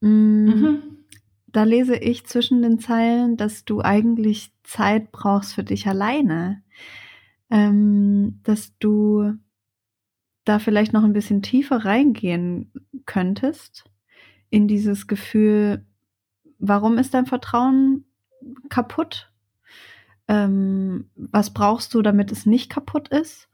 Mm, 0.00 0.76
Da 1.56 1.62
lese 1.62 1.96
ich 1.96 2.26
zwischen 2.26 2.60
den 2.60 2.78
Zeilen, 2.78 3.38
dass 3.38 3.64
du 3.64 3.80
eigentlich 3.80 4.52
Zeit 4.62 5.10
brauchst 5.10 5.54
für 5.54 5.64
dich 5.64 5.88
alleine. 5.88 6.62
Ähm, 7.48 8.40
dass 8.42 8.76
du 8.78 9.32
da 10.44 10.58
vielleicht 10.58 10.92
noch 10.92 11.02
ein 11.02 11.14
bisschen 11.14 11.40
tiefer 11.40 11.86
reingehen 11.86 12.70
könntest 13.06 13.84
in 14.50 14.68
dieses 14.68 15.06
Gefühl, 15.06 15.82
warum 16.58 16.98
ist 16.98 17.14
dein 17.14 17.24
Vertrauen 17.24 18.04
kaputt? 18.68 19.32
Ähm, 20.28 21.08
was 21.16 21.54
brauchst 21.54 21.94
du, 21.94 22.02
damit 22.02 22.32
es 22.32 22.44
nicht 22.44 22.68
kaputt 22.68 23.08
ist? 23.08 23.48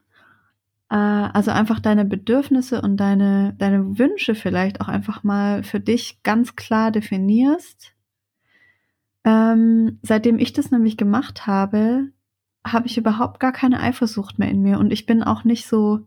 Äh, 0.89 0.95
also 0.97 1.51
einfach 1.51 1.79
deine 1.79 2.03
Bedürfnisse 2.03 2.81
und 2.81 2.97
deine, 2.97 3.55
deine 3.59 3.97
Wünsche 3.97 4.35
vielleicht 4.35 4.81
auch 4.81 4.89
einfach 4.89 5.23
mal 5.23 5.63
für 5.63 5.79
dich 5.79 6.21
ganz 6.23 6.57
klar 6.57 6.91
definierst. 6.91 7.92
Ähm, 9.25 9.99
seitdem 10.01 10.37
ich 10.39 10.53
das 10.53 10.71
nämlich 10.71 10.97
gemacht 10.97 11.47
habe, 11.47 12.09
habe 12.65 12.87
ich 12.87 12.97
überhaupt 12.97 13.39
gar 13.39 13.51
keine 13.51 13.79
Eifersucht 13.79 14.39
mehr 14.39 14.49
in 14.49 14.61
mir 14.61 14.79
und 14.79 14.91
ich 14.91 15.05
bin 15.05 15.23
auch 15.23 15.43
nicht 15.43 15.67
so, 15.67 16.05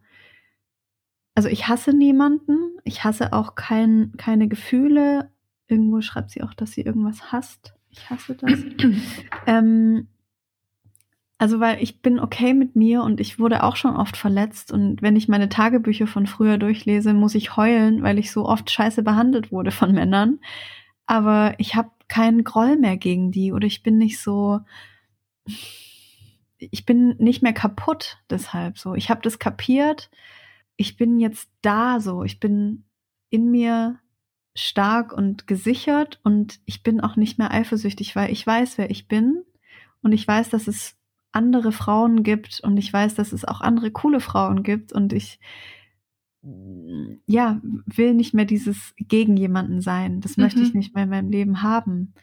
also 1.35 1.49
ich 1.49 1.69
hasse 1.69 1.93
niemanden, 1.93 2.79
ich 2.85 3.05
hasse 3.05 3.33
auch 3.33 3.55
kein, 3.55 4.13
keine 4.17 4.49
Gefühle. 4.49 5.31
Irgendwo 5.69 6.01
schreibt 6.01 6.31
sie 6.31 6.43
auch, 6.43 6.55
dass 6.55 6.73
sie 6.73 6.83
irgendwas 6.83 7.33
hasst. 7.33 7.75
Ich 7.91 8.09
hasse 8.09 8.35
das. 8.35 8.53
ähm, 9.47 10.09
also, 11.39 11.61
weil 11.61 11.83
ich 11.83 12.01
bin 12.01 12.19
okay 12.19 12.55
mit 12.55 12.77
mir 12.77 13.03
und 13.03 13.21
ich 13.21 13.39
wurde 13.39 13.63
auch 13.63 13.77
schon 13.77 13.95
oft 13.95 14.17
verletzt. 14.17 14.73
Und 14.73 15.03
wenn 15.03 15.17
ich 15.17 15.29
meine 15.29 15.51
Tagebücher 15.51 16.07
von 16.07 16.27
früher 16.27 16.57
durchlese, 16.57 17.13
muss 17.13 17.35
ich 17.35 17.57
heulen, 17.57 18.03
weil 18.03 18.19
ich 18.19 18.33
so 18.33 18.47
oft 18.47 18.71
scheiße 18.71 19.03
behandelt 19.03 19.53
wurde 19.53 19.71
von 19.71 19.93
Männern. 19.93 20.39
Aber 21.05 21.55
ich 21.59 21.75
habe 21.75 21.91
keinen 22.09 22.45
Groll 22.45 22.77
mehr 22.77 22.97
gegen 22.97 23.31
die 23.31 23.53
oder 23.53 23.67
ich 23.67 23.83
bin 23.83 23.99
nicht 23.99 24.21
so. 24.21 24.61
Ich 26.59 26.87
bin 26.87 27.17
nicht 27.19 27.43
mehr 27.43 27.53
kaputt 27.53 28.19
deshalb 28.31 28.79
so. 28.79 28.95
Ich 28.95 29.11
habe 29.11 29.21
das 29.23 29.39
kapiert. 29.39 30.11
Ich 30.77 30.97
bin 30.97 31.19
jetzt 31.19 31.51
da 31.63 32.01
so. 32.01 32.25
Ich 32.25 32.41
bin 32.41 32.85
in 33.31 33.51
mir 33.51 33.99
stark 34.55 35.13
und 35.13 35.47
gesichert 35.47 36.19
und 36.25 36.61
ich 36.65 36.83
bin 36.83 37.01
auch 37.01 37.17
nicht 37.17 37.39
mehr 37.39 37.53
eifersüchtig, 37.53 38.17
weil 38.17 38.33
ich 38.33 38.47
weiß, 38.47 38.79
wer 38.79 38.91
ich 38.91 39.07
bin 39.07 39.45
und 40.03 40.13
ich 40.13 40.27
weiß, 40.27 40.49
dass 40.49 40.67
es 40.67 40.97
andere 41.33 41.73
Frauen 41.73 42.23
gibt 42.23 42.61
und 42.61 42.79
ich 42.79 42.91
weiß, 42.91 43.15
dass 43.15 43.33
es 43.33 43.45
auch 43.45 43.61
andere 43.61 43.91
coole 43.91 44.21
Frauen 44.21 44.63
gibt 44.63 44.93
und 44.93 45.13
ich 45.13 45.39
ja, 47.27 47.61
will 47.87 48.15
nicht 48.15 48.35
mehr 48.35 48.45
dieses 48.45 48.95
gegen 48.99 49.37
jemanden 49.37 49.81
sein. 49.81 50.21
Das 50.21 50.37
mhm. 50.37 50.45
möchte 50.45 50.61
ich 50.61 50.73
mhm. 50.73 50.79
nicht 50.79 50.95
mehr 50.95 51.05
in 51.05 51.11
meinem 51.11 51.31
Leben 51.31 51.63
haben. 51.63 52.15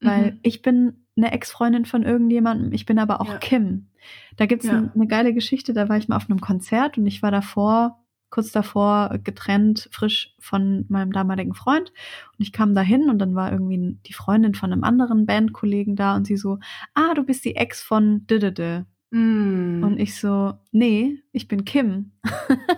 Weil 0.00 0.32
mhm. 0.32 0.38
ich 0.42 0.62
bin 0.62 1.04
eine 1.16 1.32
Ex-Freundin 1.32 1.84
von 1.84 2.02
irgendjemandem, 2.02 2.72
ich 2.72 2.86
bin 2.86 2.98
aber 2.98 3.20
auch 3.20 3.28
ja. 3.28 3.38
Kim. 3.38 3.88
Da 4.36 4.46
gibt's 4.46 4.66
ja. 4.66 4.72
eine, 4.72 4.92
eine 4.94 5.06
geile 5.06 5.32
Geschichte, 5.32 5.72
da 5.72 5.88
war 5.88 5.96
ich 5.96 6.08
mal 6.08 6.16
auf 6.16 6.28
einem 6.28 6.40
Konzert 6.40 6.98
und 6.98 7.06
ich 7.06 7.22
war 7.22 7.30
davor 7.30 8.02
kurz 8.32 8.50
davor 8.50 9.18
getrennt, 9.22 9.88
frisch 9.92 10.34
von 10.40 10.86
meinem 10.88 11.12
damaligen 11.12 11.54
Freund. 11.54 11.90
Und 11.90 12.42
ich 12.42 12.50
kam 12.50 12.74
da 12.74 12.80
hin 12.80 13.10
und 13.10 13.18
dann 13.18 13.34
war 13.34 13.52
irgendwie 13.52 13.98
die 14.06 14.14
Freundin 14.14 14.54
von 14.54 14.72
einem 14.72 14.84
anderen 14.84 15.26
Bandkollegen 15.26 15.96
da 15.96 16.16
und 16.16 16.26
sie 16.26 16.38
so, 16.38 16.58
ah, 16.94 17.12
du 17.14 17.24
bist 17.24 17.44
die 17.44 17.56
Ex 17.56 17.82
von 17.82 18.26
Didede. 18.26 18.86
Mm. 19.12 19.84
Und 19.84 20.00
ich 20.00 20.16
so, 20.16 20.54
nee, 20.72 21.18
ich 21.32 21.46
bin 21.46 21.64
Kim. 21.64 22.12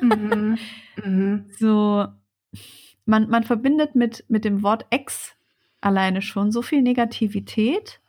Mhm. 0.03 0.59
mhm. 1.03 1.47
So, 1.59 2.07
man, 3.07 3.29
man 3.31 3.45
verbindet 3.45 3.95
mit, 3.95 4.25
mit 4.29 4.45
dem 4.45 4.63
Wort 4.63 4.87
Ex 4.91 5.37
alleine 5.81 6.23
schon 6.23 6.51
so 6.51 6.61
viel 6.61 6.83
Negativität. 6.83 8.01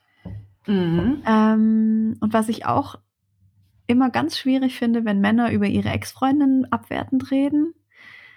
Mhm. 0.65 1.21
Ähm, 1.27 2.17
und 2.19 2.33
was 2.33 2.49
ich 2.49 2.65
auch 2.65 2.97
immer 3.85 4.09
ganz 4.09 4.37
schwierig 4.39 4.75
finde, 4.75 5.05
wenn 5.05 5.21
Männer 5.21 5.51
über 5.51 5.67
ihre 5.67 5.89
Ex-Freundinnen 5.89 6.71
abwertend 6.71 7.29
reden. 7.29 7.75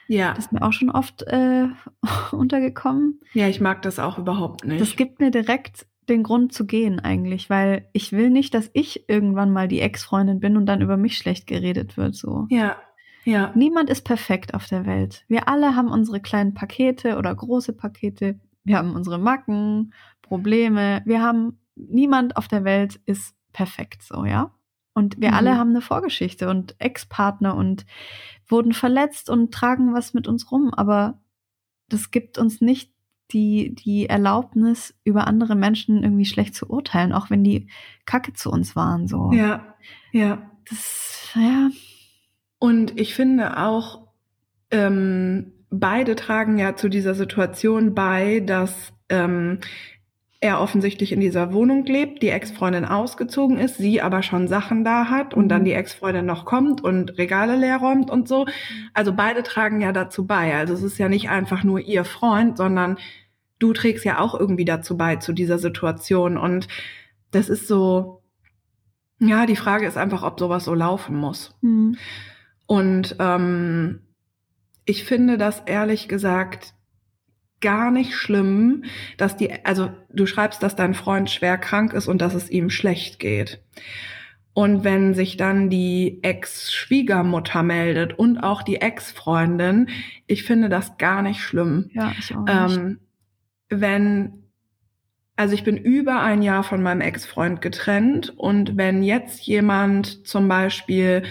Ja. 0.07 0.35
Das 0.35 0.47
ist 0.47 0.52
mir 0.52 0.62
auch 0.62 0.73
schon 0.73 0.90
oft 0.90 1.23
äh, 1.23 1.68
untergekommen. 2.33 3.21
Ja, 3.33 3.49
ich 3.49 3.61
mag 3.61 3.80
das 3.83 3.99
auch 3.99 4.18
überhaupt 4.18 4.66
nicht. 4.66 4.80
Das 4.80 4.97
gibt 4.97 5.21
mir 5.21 5.30
direkt 5.30 5.87
den 6.09 6.23
Grund 6.23 6.53
zu 6.53 6.67
gehen 6.67 7.00
eigentlich, 7.00 7.50
weil 7.50 7.88
ich 7.93 8.12
will 8.12 8.31
nicht, 8.31 8.55
dass 8.55 8.71
ich 8.73 9.09
irgendwann 9.09 9.53
mal 9.53 9.69
die 9.69 9.81
Ex-Freundin 9.81 10.41
bin 10.41 10.57
und 10.57 10.67
dann 10.67 10.81
über 10.81 10.97
mich 10.97 11.17
schlecht 11.17 11.47
geredet 11.47 11.97
wird, 11.97 12.15
so. 12.15 12.47
Ja. 12.50 12.77
Ja. 13.25 13.53
Niemand 13.55 13.91
ist 13.91 14.03
perfekt 14.03 14.55
auf 14.55 14.67
der 14.67 14.87
Welt. 14.87 15.25
Wir 15.29 15.49
alle 15.49 15.77
haben 15.77 15.91
unsere 15.91 16.21
kleinen 16.21 16.55
Pakete 16.55 17.19
oder 17.19 17.35
große 17.35 17.75
Pakete. 17.75 18.41
Wir 18.65 18.79
haben 18.79 18.95
unsere 18.95 19.19
Macken, 19.19 19.93
Probleme. 20.23 21.03
Wir 21.05 21.21
haben, 21.21 21.59
niemand 21.75 22.37
auf 22.37 22.49
der 22.49 22.65
Welt 22.65 23.00
ist 23.05 23.35
perfekt, 23.53 24.03
so, 24.03 24.25
ja. 24.25 24.53
Und 24.95 25.21
wir 25.21 25.29
mhm. 25.29 25.35
alle 25.35 25.57
haben 25.57 25.71
eine 25.71 25.81
Vorgeschichte 25.81 26.49
und 26.49 26.75
Ex-Partner 26.79 27.55
und 27.55 27.87
wurden 28.49 28.73
verletzt 28.73 29.31
und 29.31 29.53
tragen 29.53 29.95
was 29.95 30.15
mit 30.15 30.27
uns 30.27 30.50
rum. 30.50 30.73
Aber 30.75 31.21
das 31.88 32.11
gibt 32.11 32.38
uns 32.38 32.61
nicht 32.61 32.93
die, 33.32 33.75
die 33.75 34.08
Erlaubnis, 34.08 34.94
über 35.04 35.26
andere 35.26 35.54
Menschen 35.54 36.02
irgendwie 36.02 36.25
schlecht 36.25 36.54
zu 36.54 36.68
urteilen, 36.68 37.12
auch 37.12 37.30
wenn 37.30 37.44
die 37.44 37.68
Kacke 38.06 38.32
zu 38.32 38.50
uns 38.50 38.75
waren, 38.75 39.06
so. 39.06 39.30
Ja, 39.32 39.75
ja. 40.12 40.50
Das, 40.68 41.30
ja. 41.35 41.70
Und 42.58 42.99
ich 42.99 43.14
finde 43.14 43.58
auch, 43.58 44.08
ähm, 44.70 45.52
beide 45.70 46.16
tragen 46.16 46.58
ja 46.58 46.76
zu 46.76 46.88
dieser 46.88 47.14
Situation 47.14 47.94
bei, 47.94 48.40
dass 48.40 48.92
ähm, 49.08 49.61
er 50.40 50.61
offensichtlich 50.61 51.11
in 51.11 51.21
dieser 51.21 51.52
Wohnung 51.52 51.85
lebt, 51.85 52.23
die 52.23 52.28
Ex-Freundin 52.28 52.85
ausgezogen 52.85 53.59
ist, 53.59 53.76
sie 53.76 54.00
aber 54.00 54.23
schon 54.23 54.47
Sachen 54.47 54.85
da 54.85 55.07
hat 55.07 55.35
und 55.35 55.45
mhm. 55.45 55.49
dann 55.49 55.64
die 55.64 55.73
Ex-Freundin 55.73 56.26
noch 56.26 56.45
kommt 56.45 56.83
und 56.83 57.18
Regale 57.18 57.57
leer 57.57 57.78
räumt 57.78 58.09
und 58.11 58.28
so. 58.28 58.47
Also 58.95 59.12
beide 59.12 59.42
tragen 59.42 59.80
ja 59.80 59.90
dazu 59.92 60.26
bei. 60.26 60.54
Also 60.54 60.75
es 60.75 60.83
ist 60.83 60.99
ja 60.99 61.09
nicht 61.09 61.28
einfach 61.28 61.64
nur 61.64 61.80
ihr 61.80 62.04
Freund, 62.04 62.57
sondern 62.57 62.99
du 63.59 63.73
trägst 63.73 64.04
ja 64.04 64.21
auch 64.21 64.38
irgendwie 64.38 64.64
dazu 64.64 64.97
bei, 64.97 65.16
zu 65.16 65.33
dieser 65.33 65.59
Situation. 65.59 66.37
Und 66.37 66.68
das 67.33 67.49
ist 67.49 67.66
so, 67.66 68.23
ja, 69.18 69.45
die 69.45 69.57
Frage 69.57 69.87
ist 69.87 69.97
einfach, 69.97 70.23
ob 70.23 70.38
sowas 70.38 70.64
so 70.64 70.75
laufen 70.75 71.16
muss. 71.16 71.57
Mhm. 71.62 71.97
Und 72.66 73.16
ähm, 73.18 74.02
ich 74.85 75.02
finde 75.02 75.37
das 75.37 75.62
ehrlich 75.66 76.07
gesagt 76.07 76.75
gar 77.61 77.91
nicht 77.91 78.15
schlimm, 78.15 78.85
dass 79.17 79.37
die, 79.37 79.65
also 79.65 79.91
du 80.11 80.27
schreibst, 80.27 80.62
dass 80.62 80.77
dein 80.77 80.95
Freund 80.95 81.31
schwer 81.31 81.59
krank 81.59 81.93
ist 81.93 82.09
und 82.09 82.21
dass 82.21 82.35
es 82.35 82.50
ihm 82.50 82.71
schlecht 82.71 83.19
geht. 83.19 83.61
Und 84.55 84.83
wenn 84.83 85.15
sich 85.15 85.37
dann 85.37 85.71
die 85.71 86.19
Ex-Schwiegermutter 86.23 87.62
meldet 87.62 88.19
und 88.19 88.38
auch 88.38 88.62
die 88.62 88.81
Ex-Freundin, 88.81 89.88
ich 90.27 90.43
finde 90.43 90.69
das 90.69 90.99
gar 90.99 91.23
nicht 91.23 91.41
schlimm. 91.41 91.91
Ja, 91.93 92.12
ich 92.19 92.35
auch 92.35 92.45
nicht. 92.45 92.77
Ähm, 92.77 92.99
wenn, 93.69 94.33
also 95.37 95.55
ich 95.55 95.62
bin 95.62 95.77
über 95.77 96.21
ein 96.23 96.43
Jahr 96.43 96.65
von 96.65 96.83
meinem 96.83 97.03
Ex-Freund 97.03 97.62
getrennt 97.62 98.37
und 98.37 98.77
wenn 98.77 99.05
jetzt 99.05 99.47
jemand 99.47 100.27
zum 100.27 100.49
Beispiel 100.49 101.23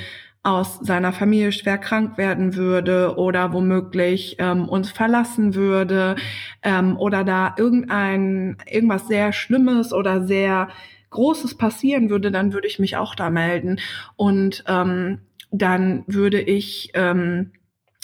aus 0.47 0.79
seiner 0.81 1.11
Familie 1.11 1.51
schwer 1.51 1.77
krank 1.77 2.17
werden 2.17 2.55
würde 2.55 3.17
oder 3.17 3.51
womöglich 3.51 4.37
ähm, 4.39 4.69
uns 4.69 4.89
verlassen 4.89 5.55
würde 5.55 6.15
ähm, 6.63 6.97
oder 6.97 7.25
da 7.25 7.53
irgendein 7.57 8.55
irgendwas 8.65 9.09
sehr 9.09 9.33
Schlimmes 9.33 9.91
oder 9.91 10.25
sehr 10.25 10.69
Großes 11.09 11.55
passieren 11.55 12.09
würde, 12.09 12.31
dann 12.31 12.53
würde 12.53 12.67
ich 12.67 12.79
mich 12.79 12.95
auch 12.95 13.13
da 13.13 13.29
melden. 13.29 13.81
Und 14.15 14.63
ähm, 14.67 15.19
dann 15.51 16.05
würde 16.07 16.39
ich 16.39 16.91
ähm, 16.93 17.51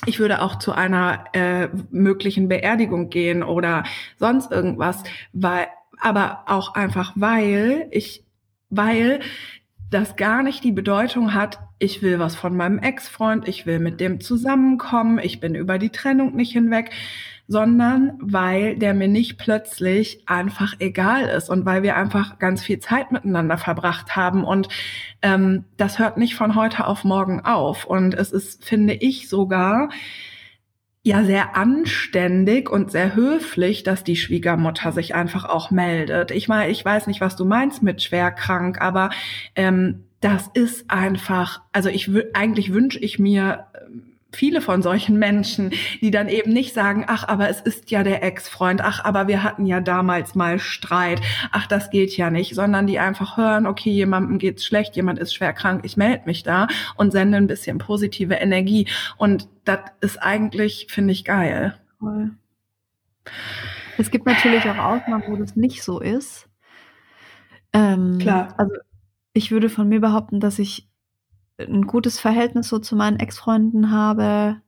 ich 0.05 0.19
würde 0.19 0.41
auch 0.41 0.59
zu 0.59 0.73
einer 0.73 1.23
äh, 1.31 1.69
möglichen 1.91 2.49
Beerdigung 2.49 3.09
gehen 3.09 3.41
oder 3.41 3.85
sonst 4.19 4.51
irgendwas, 4.51 5.01
weil 5.31 5.67
aber 6.01 6.43
auch 6.47 6.75
einfach 6.75 7.13
weil 7.15 7.87
ich 7.91 8.25
weil 8.69 9.21
das 9.93 10.15
gar 10.15 10.43
nicht 10.43 10.63
die 10.63 10.71
Bedeutung 10.71 11.33
hat, 11.33 11.59
ich 11.79 12.01
will 12.01 12.19
was 12.19 12.35
von 12.35 12.55
meinem 12.55 12.79
Ex-Freund, 12.79 13.47
ich 13.47 13.65
will 13.65 13.79
mit 13.79 13.99
dem 13.99 14.19
zusammenkommen, 14.21 15.19
ich 15.21 15.39
bin 15.39 15.55
über 15.55 15.77
die 15.77 15.89
Trennung 15.89 16.35
nicht 16.35 16.53
hinweg, 16.53 16.91
sondern 17.47 18.17
weil 18.21 18.77
der 18.77 18.93
mir 18.93 19.07
nicht 19.07 19.37
plötzlich 19.37 20.23
einfach 20.27 20.75
egal 20.79 21.25
ist 21.25 21.49
und 21.49 21.65
weil 21.65 21.83
wir 21.83 21.95
einfach 21.95 22.39
ganz 22.39 22.63
viel 22.63 22.79
Zeit 22.79 23.11
miteinander 23.11 23.57
verbracht 23.57 24.15
haben. 24.15 24.43
Und 24.43 24.69
ähm, 25.21 25.65
das 25.77 25.99
hört 25.99 26.17
nicht 26.17 26.35
von 26.35 26.55
heute 26.55 26.87
auf 26.87 27.03
morgen 27.03 27.41
auf. 27.41 27.85
Und 27.85 28.13
es 28.13 28.31
ist, 28.31 28.63
finde 28.65 28.93
ich 28.93 29.27
sogar, 29.27 29.89
ja 31.03 31.25
sehr 31.25 31.55
anständig 31.57 32.69
und 32.69 32.89
sehr 32.89 33.13
höflich, 33.13 33.83
dass 33.83 34.05
die 34.05 34.15
Schwiegermutter 34.15 34.93
sich 34.93 35.13
einfach 35.13 35.43
auch 35.43 35.69
meldet. 35.69 36.31
Ich 36.31 36.47
meine, 36.47 36.71
ich 36.71 36.83
weiß 36.83 37.07
nicht, 37.07 37.19
was 37.19 37.35
du 37.35 37.43
meinst 37.43 37.83
mit 37.83 38.01
schwer 38.01 38.31
krank, 38.31 38.81
aber 38.81 39.09
ähm, 39.55 40.05
das 40.21 40.49
ist 40.53 40.89
einfach, 40.89 41.61
also 41.73 41.89
ich 41.89 42.09
eigentlich 42.33 42.73
wünsche 42.73 42.99
ich 42.99 43.19
mir 43.19 43.67
ähm, 43.75 44.12
viele 44.35 44.61
von 44.61 44.81
solchen 44.81 45.17
Menschen, 45.17 45.71
die 46.01 46.11
dann 46.11 46.27
eben 46.27 46.51
nicht 46.51 46.73
sagen, 46.73 47.05
ach, 47.07 47.27
aber 47.27 47.49
es 47.49 47.61
ist 47.61 47.91
ja 47.91 48.03
der 48.03 48.23
Ex-Freund, 48.23 48.81
ach, 48.81 49.03
aber 49.03 49.27
wir 49.27 49.43
hatten 49.43 49.65
ja 49.65 49.81
damals 49.81 50.35
mal 50.35 50.59
Streit, 50.59 51.21
ach, 51.51 51.67
das 51.67 51.89
geht 51.89 52.15
ja 52.17 52.29
nicht, 52.29 52.55
sondern 52.55 52.87
die 52.87 52.99
einfach 52.99 53.37
hören, 53.37 53.65
okay, 53.65 53.91
jemandem 53.91 54.39
geht's 54.39 54.65
schlecht, 54.65 54.95
jemand 54.95 55.19
ist 55.19 55.33
schwer 55.33 55.53
krank, 55.53 55.81
ich 55.85 55.97
melde 55.97 56.23
mich 56.25 56.43
da 56.43 56.67
und 56.95 57.11
sende 57.11 57.37
ein 57.37 57.47
bisschen 57.47 57.77
positive 57.77 58.35
Energie. 58.35 58.87
Und 59.17 59.47
das 59.65 59.79
ist 60.01 60.21
eigentlich, 60.21 60.87
finde 60.89 61.13
ich, 61.13 61.25
geil. 61.25 61.77
Cool. 62.01 62.31
Es 63.97 64.11
gibt 64.11 64.25
natürlich 64.25 64.63
auch 64.65 64.77
Ausnahmen, 64.77 65.23
wo 65.27 65.35
das 65.35 65.55
nicht 65.55 65.83
so 65.83 65.99
ist. 65.99 66.49
Ähm, 67.73 68.17
Klar. 68.19 68.53
Also 68.57 68.73
ich 69.33 69.51
würde 69.51 69.69
von 69.69 69.89
mir 69.89 69.99
behaupten, 69.99 70.39
dass 70.39 70.59
ich 70.59 70.87
ein 71.67 71.87
gutes 71.87 72.19
Verhältnis 72.19 72.69
so 72.69 72.79
zu 72.79 72.95
meinen 72.95 73.19
Ex-Freunden 73.19 73.91
habe 73.91 74.61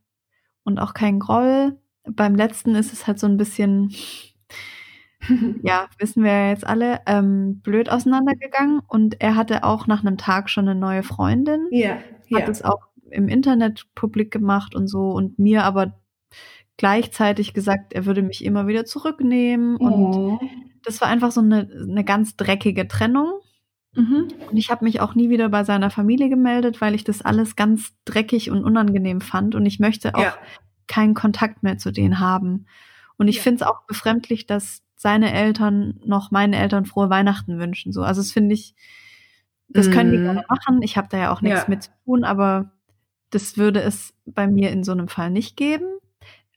und 0.64 0.80
auch 0.80 0.94
kein 0.94 1.20
Groll. 1.20 1.78
Beim 2.04 2.36
letzten 2.36 2.76
ist 2.76 2.94
es 2.94 3.08
halt 3.08 3.20
so 3.20 3.28
ein 3.28 3.38
bisschen, 3.38 3.94
ja, 5.64 5.88
wissen 6.00 6.24
wir 6.24 6.32
ja 6.32 6.50
jetzt 6.50 6.68
alle, 6.68 7.02
ähm, 7.06 7.62
blöd 7.62 7.90
auseinandergegangen. 7.90 8.82
Und 8.88 9.22
er 9.22 9.36
hatte 9.36 9.64
auch 9.64 9.88
nach 9.88 10.02
einem 10.02 10.18
Tag 10.18 10.50
schon 10.50 10.68
eine 10.68 10.80
neue 10.80 11.04
Freundin. 11.04 11.68
Ja. 11.72 11.96
Hat 11.96 12.02
ja. 12.30 12.50
es 12.50 12.64
auch 12.64 12.88
im 13.12 13.28
Internet 13.28 13.86
publik 13.96 14.32
gemacht 14.32 14.76
und 14.76 14.88
so 14.88 15.12
und 15.12 15.40
mir 15.40 15.64
aber 15.64 16.00
gleichzeitig 16.78 17.54
gesagt, 17.54 17.94
er 17.94 18.06
würde 18.06 18.22
mich 18.22 18.44
immer 18.44 18.68
wieder 18.68 18.86
zurücknehmen. 18.86 19.78
Und 19.78 20.16
Oh. 20.16 20.40
das 20.84 21.02
war 21.02 21.08
einfach 21.08 21.32
so 21.32 21.42
eine, 21.42 21.70
eine 21.88 22.04
ganz 22.04 22.36
dreckige 22.36 22.88
Trennung. 22.88 23.40
Mhm. 23.96 24.28
Und 24.50 24.58
ich 24.58 24.70
habe 24.70 24.84
mich 24.86 25.00
auch 25.02 25.16
nie 25.16 25.30
wieder 25.30 25.50
bei 25.50 25.64
seiner 25.64 25.90
Familie 25.90 26.30
gemeldet, 26.30 26.82
weil 26.82 26.96
ich 26.96 27.04
das 27.04 27.22
alles 27.22 27.56
ganz 27.56 27.94
dreckig 28.06 28.52
und 28.52 28.64
unangenehm 28.64 29.22
fand. 29.22 29.56
Und 29.56 29.66
ich 29.66 29.80
möchte 29.80 30.16
auch 30.16 30.22
Ja. 30.22 30.34
keinen 30.88 31.14
Kontakt 31.14 31.64
mehr 31.64 31.78
zu 31.78 31.92
denen 31.92 32.20
haben. 32.20 32.66
Und 33.18 33.28
ich 33.28 33.38
Ja. 33.38 33.42
finde 33.44 33.64
es 33.64 33.68
auch 33.70 33.84
befremdlich, 33.88 34.46
dass 34.46 34.82
seine 34.96 35.34
Eltern 35.34 36.00
noch 36.06 36.32
meinen 36.32 36.54
Eltern 36.54 36.86
frohe 36.86 37.10
Weihnachten 37.10 37.60
wünschen. 37.60 37.92
So, 37.92 38.04
also 38.04 38.22
das 38.22 38.32
finde 38.32 38.54
ich, 38.56 38.76
das 39.70 39.90
können 39.92 40.12
die 40.12 40.18
Mhm. 40.20 40.24
gerne 40.24 40.44
machen. 40.48 40.82
Ich 40.82 40.98
habe 40.98 41.08
da 41.10 41.18
ja 41.18 41.32
auch 41.34 41.42
nichts 41.42 41.62
Ja. 41.62 41.70
mit 41.70 41.84
zu 41.84 41.90
tun, 42.06 42.24
aber 42.24 42.72
das 43.30 43.58
würde 43.58 43.82
es 43.82 44.14
bei 44.26 44.48
mir 44.48 44.72
in 44.72 44.84
so 44.84 44.92
einem 44.92 45.08
Fall 45.08 45.32
nicht 45.32 45.58
geben. 45.58 45.86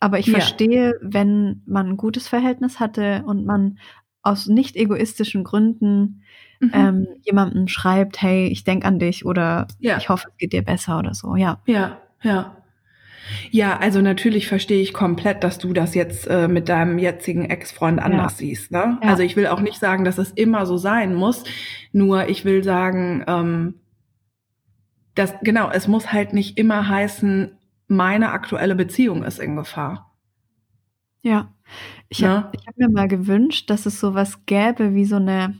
Aber 0.01 0.19
ich 0.19 0.27
Ja. 0.27 0.35
verstehe, 0.35 0.95
wenn 1.01 1.63
man 1.67 1.89
ein 1.89 1.97
gutes 1.97 2.29
Verhältnis 2.29 2.79
hatte 2.81 3.23
und 3.27 3.45
man 3.45 3.79
aus 4.23 4.47
nicht 4.47 4.77
egoistischen 4.77 5.43
Gründen 5.45 6.23
Mhm. 6.61 6.71
ähm, 6.75 7.07
jemandem 7.23 7.69
schreibt, 7.69 8.21
hey, 8.23 8.49
ich 8.49 8.65
denk 8.65 8.85
an 8.85 8.99
dich 8.99 9.25
oder 9.25 9.69
Ja. 9.79 9.97
ich 9.99 10.09
hoffe, 10.09 10.29
es 10.31 10.37
geht 10.39 10.53
dir 10.53 10.63
besser 10.63 10.99
oder 10.99 11.15
so. 11.15 11.37
Ja. 11.37 11.61
Ja, 11.67 11.99
ja. 12.23 12.57
Ja, 13.51 13.77
also 13.79 14.01
natürlich 14.01 14.49
verstehe 14.49 14.81
ich 14.81 14.95
komplett, 14.95 15.45
dass 15.45 15.59
du 15.59 15.73
das 15.75 15.95
jetzt 15.95 16.27
äh, 16.29 16.49
mit 16.49 16.69
deinem 16.71 16.99
jetzigen 16.99 17.45
Ex-Freund 17.45 18.01
anders 18.01 18.39
siehst. 18.39 18.71
Ne? 18.71 18.99
Ja. 19.03 19.09
Also 19.11 19.23
ich 19.23 19.37
will 19.37 19.47
auch 19.49 19.61
nicht 19.61 19.79
sagen, 19.79 20.05
dass 20.05 20.17
es 20.19 20.31
immer 20.33 20.65
so 20.65 20.79
sein 20.79 21.15
muss. 21.15 21.45
Nur 21.93 22.29
ich 22.29 22.45
will 22.47 22.65
sagen, 22.65 23.23
ähm, 23.27 23.75
dass 25.15 25.35
genau, 25.43 25.71
es 25.71 25.89
muss 25.89 26.13
halt 26.13 26.33
nicht 26.33 26.59
immer 26.59 26.89
heißen, 26.89 27.53
meine 27.89 28.31
aktuelle 28.33 28.75
Beziehung 28.75 29.25
ist 29.25 29.39
in 29.41 29.57
Gefahr. 29.57 30.15
Ja. 31.23 31.53
Ich 32.09 32.21
Ja. 32.21 32.29
habe 32.45 32.59
hab 32.67 32.77
mir 32.79 32.89
mal 32.89 33.09
gewünscht, 33.09 33.69
dass 33.69 33.85
es 33.87 34.01
sowas 34.01 34.47
gäbe 34.47 34.95
wie 34.95 35.05
so 35.05 35.17
eine, 35.17 35.55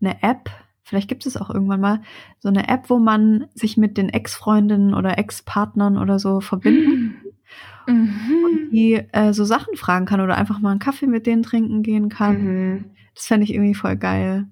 eine 0.00 0.22
App. 0.22 0.50
Vielleicht 0.82 1.08
gibt 1.08 1.24
es 1.26 1.36
auch 1.36 1.50
irgendwann 1.50 1.80
mal 1.80 2.02
so 2.38 2.48
eine 2.48 2.68
App, 2.68 2.90
wo 2.90 2.98
man 2.98 3.46
sich 3.54 3.76
mit 3.76 3.96
den 3.96 4.08
Ex-Freundinnen 4.08 4.94
oder 4.94 5.18
Ex-Partnern 5.18 5.98
oder 5.98 6.18
so 6.18 6.40
verbinden 6.40 7.16
Mhm. 7.86 8.68
die 8.72 8.94
äh, 9.12 9.32
so 9.32 9.44
Sachen 9.44 9.74
fragen 9.74 10.04
kann 10.06 10.20
oder 10.20 10.36
einfach 10.36 10.60
mal 10.60 10.70
einen 10.70 10.78
Kaffee 10.78 11.06
mit 11.08 11.26
denen 11.26 11.42
trinken 11.42 11.82
gehen 11.82 12.08
kann. 12.08 12.44
Mhm. 12.44 12.84
Das 13.14 13.26
fände 13.26 13.44
ich 13.44 13.52
irgendwie 13.54 13.74
voll 13.74 13.96
geil. 13.96 14.46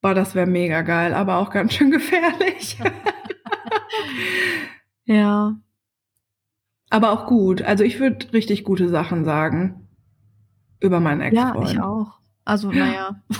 Boah, 0.00 0.14
das 0.14 0.34
wäre 0.34 0.46
mega 0.46 0.80
geil, 0.82 1.14
aber 1.14 1.36
auch 1.36 1.50
ganz 1.50 1.74
schön 1.74 1.90
gefährlich. 1.92 2.78
Ja. 5.04 5.56
aber 6.90 7.10
auch 7.12 7.26
gut. 7.26 7.62
Also 7.62 7.84
ich 7.84 8.00
würde 8.00 8.32
richtig 8.32 8.64
gute 8.64 8.88
Sachen 8.88 9.24
sagen 9.24 9.86
über 10.80 10.98
meinen 11.00 11.20
Ja, 11.34 11.50
Ex-Freund. 11.50 11.70
ich 11.70 11.80
auch. 11.80 12.18
Also, 12.44 12.72
naja. 12.72 13.20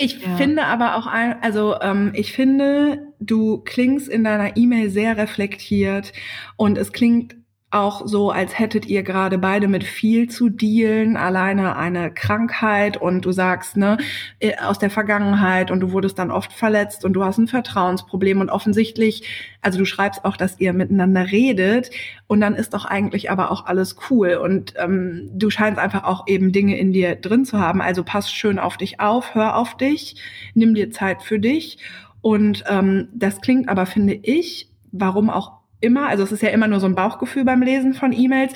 Ich 0.00 0.20
Ja. 0.20 0.36
finde 0.36 0.64
aber 0.66 0.94
auch, 0.96 1.06
ein, 1.08 1.42
also 1.42 1.74
ähm, 1.80 2.12
ich 2.14 2.32
finde, 2.32 3.08
du 3.18 3.58
klingst 3.58 4.08
in 4.08 4.22
deiner 4.22 4.56
E-Mail 4.56 4.90
sehr 4.90 5.16
reflektiert 5.16 6.12
und 6.56 6.78
es 6.78 6.92
klingt 6.92 7.34
auch 7.70 8.06
so, 8.06 8.30
als 8.30 8.58
hättet 8.58 8.86
ihr 8.86 9.02
gerade 9.02 9.36
beide 9.36 9.68
mit 9.68 9.84
viel 9.84 10.30
zu 10.30 10.48
dealen, 10.48 11.18
alleine 11.18 11.76
eine 11.76 12.10
Krankheit 12.10 12.96
und 12.96 13.26
du 13.26 13.32
sagst, 13.32 13.76
ne, 13.76 13.98
äh, 14.40 14.56
aus 14.56 14.78
der 14.78 14.88
Vergangenheit 14.88 15.70
und 15.70 15.80
du 15.80 15.92
wurdest 15.92 16.18
dann 16.18 16.30
oft 16.30 16.52
verletzt 16.52 17.04
und 17.04 17.12
du 17.12 17.24
hast 17.24 17.36
ein 17.36 17.46
Vertrauensproblem 17.46 18.40
und 18.40 18.48
offensichtlich, 18.48 19.22
also 19.60 19.78
du 19.78 19.84
schreibst 19.84 20.24
auch, 20.24 20.38
dass 20.38 20.58
ihr 20.60 20.72
miteinander 20.72 21.30
redet 21.30 21.90
und 22.26 22.40
dann 22.40 22.54
ist 22.54 22.72
doch 22.72 22.86
eigentlich 22.86 23.30
aber 23.30 23.50
auch 23.50 23.66
alles 23.66 23.96
cool 24.08 24.36
und 24.42 24.72
ähm, 24.78 25.28
du 25.34 25.50
scheinst 25.50 25.78
einfach 25.78 26.04
auch 26.04 26.26
eben 26.26 26.52
Dinge 26.52 26.78
in 26.78 26.94
dir 26.94 27.16
drin 27.16 27.44
zu 27.44 27.58
haben, 27.58 27.82
also 27.82 28.02
pass 28.02 28.32
schön 28.32 28.58
auf 28.58 28.78
dich 28.78 28.98
auf, 29.00 29.34
hör 29.34 29.56
auf 29.56 29.76
dich, 29.76 30.16
nimm 30.54 30.74
dir 30.74 30.90
Zeit 30.90 31.22
für 31.22 31.38
dich 31.38 31.78
und 32.22 32.64
ähm, 32.66 33.08
das 33.12 33.42
klingt 33.42 33.68
aber, 33.68 33.84
finde 33.84 34.14
ich, 34.14 34.70
warum 34.90 35.28
auch 35.28 35.57
immer, 35.80 36.08
also 36.08 36.22
es 36.24 36.32
ist 36.32 36.42
ja 36.42 36.50
immer 36.50 36.68
nur 36.68 36.80
so 36.80 36.86
ein 36.86 36.94
Bauchgefühl 36.94 37.44
beim 37.44 37.62
Lesen 37.62 37.94
von 37.94 38.12
E-Mails. 38.12 38.52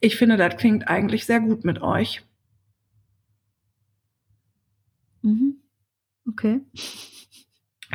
Ich 0.00 0.16
finde, 0.16 0.36
das 0.36 0.56
klingt 0.56 0.88
eigentlich 0.88 1.24
sehr 1.26 1.40
gut 1.40 1.64
mit 1.64 1.82
euch. 1.82 2.22
Mhm. 5.22 5.56
Okay. 6.28 6.60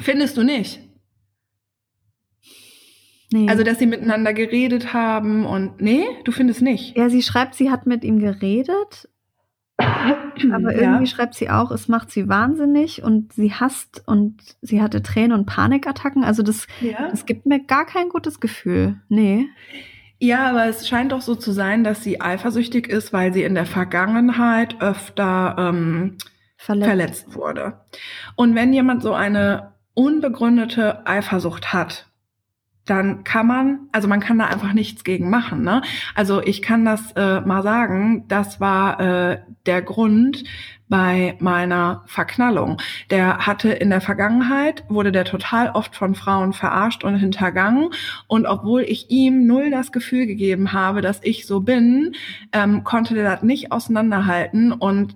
Findest 0.02 0.38
du 0.38 0.44
nicht? 0.44 0.80
Nee. 3.32 3.48
Also, 3.48 3.64
dass 3.64 3.78
sie 3.78 3.86
miteinander 3.86 4.34
geredet 4.34 4.94
haben 4.94 5.46
und 5.46 5.82
nee, 5.82 6.06
du 6.24 6.32
findest 6.32 6.62
nicht. 6.62 6.98
ja, 6.98 7.10
sie 7.10 7.22
schreibt, 7.22 7.54
sie 7.54 7.70
hat 7.70 7.86
mit 7.86 8.04
ihm 8.04 8.20
geredet, 8.20 9.08
aber 9.80 10.76
irgendwie 10.76 11.08
schreibt 11.08 11.36
sie 11.36 11.50
auch, 11.50 11.72
es 11.72 11.88
macht 11.88 12.12
sie 12.12 12.28
wahnsinnig 12.28 13.04
und 13.04 13.34
sie 13.34 13.54
hasst 13.54 14.04
und 14.06 14.38
sie 14.62 14.82
hatte 14.82 15.02
Tränen 15.02 15.34
und 15.34 15.46
Panikattacken. 15.46 16.24
Also 16.24 16.44
das, 16.44 16.68
ja. 16.82 17.10
das 17.10 17.26
gibt 17.26 17.46
mir 17.46 17.60
gar 17.64 17.86
kein 17.86 18.10
gutes 18.10 18.40
Gefühl. 18.40 19.00
Nee. 19.10 19.48
Ja, 20.20 20.50
aber 20.50 20.66
es 20.66 20.88
scheint 20.88 21.14
doch 21.14 21.22
so 21.22 21.36
zu 21.36 21.52
sein, 21.52 21.84
dass 21.84 22.04
sie 22.04 22.20
eifersüchtig 22.20 22.88
ist, 22.88 23.14
weil 23.14 23.34
sie 23.34 23.44
in 23.44 23.56
der 23.56 23.66
Vergangenheit 23.66 24.82
öfter 24.82 25.56
ähm, 25.58 26.18
Verletzt. 26.58 26.90
verletzt 26.90 27.36
wurde. 27.36 27.80
Und 28.36 28.54
wenn 28.54 28.74
jemand 28.74 29.02
so 29.02 29.14
eine 29.14 29.72
unbegründete 29.94 31.08
Eifersucht 31.08 31.72
hat, 31.74 32.09
dann 32.90 33.24
kann 33.24 33.48
man, 33.48 33.80
also 33.92 34.08
man 34.08 34.20
kann 34.20 34.40
da 34.40 34.46
einfach 34.46 34.74
nichts 34.74 35.04
gegen 35.04 35.30
machen. 35.30 35.62
Ne? 35.62 35.82
Also 36.16 36.42
ich 36.42 36.62
kann 36.62 36.86
das 36.86 37.12
äh, 37.14 37.42
mal 37.42 37.62
sagen, 37.64 38.26
das 38.28 38.60
war 38.60 39.00
äh, 39.00 39.40
der 39.66 39.82
Grund 39.82 40.44
bei 40.88 41.36
meiner 41.40 42.04
Verknallung. 42.08 42.82
Der 43.12 43.46
hatte 43.46 43.70
in 43.70 43.92
der 43.92 44.02
Vergangenheit, 44.02 44.84
wurde 44.90 45.12
der 45.12 45.24
total 45.24 45.70
oft 45.70 45.96
von 45.96 46.16
Frauen 46.16 46.52
verarscht 46.52 47.04
und 47.04 47.16
hintergangen. 47.16 47.92
Und 48.28 48.48
obwohl 48.48 48.82
ich 48.82 49.12
ihm 49.12 49.46
null 49.46 49.70
das 49.70 49.92
Gefühl 49.92 50.26
gegeben 50.26 50.74
habe, 50.74 51.02
dass 51.02 51.20
ich 51.22 51.46
so 51.46 51.62
bin, 51.62 52.16
ähm, 52.52 52.84
konnte 52.84 53.14
der 53.14 53.24
das 53.24 53.44
nicht 53.44 53.72
auseinanderhalten 53.72 54.72
und 54.72 55.16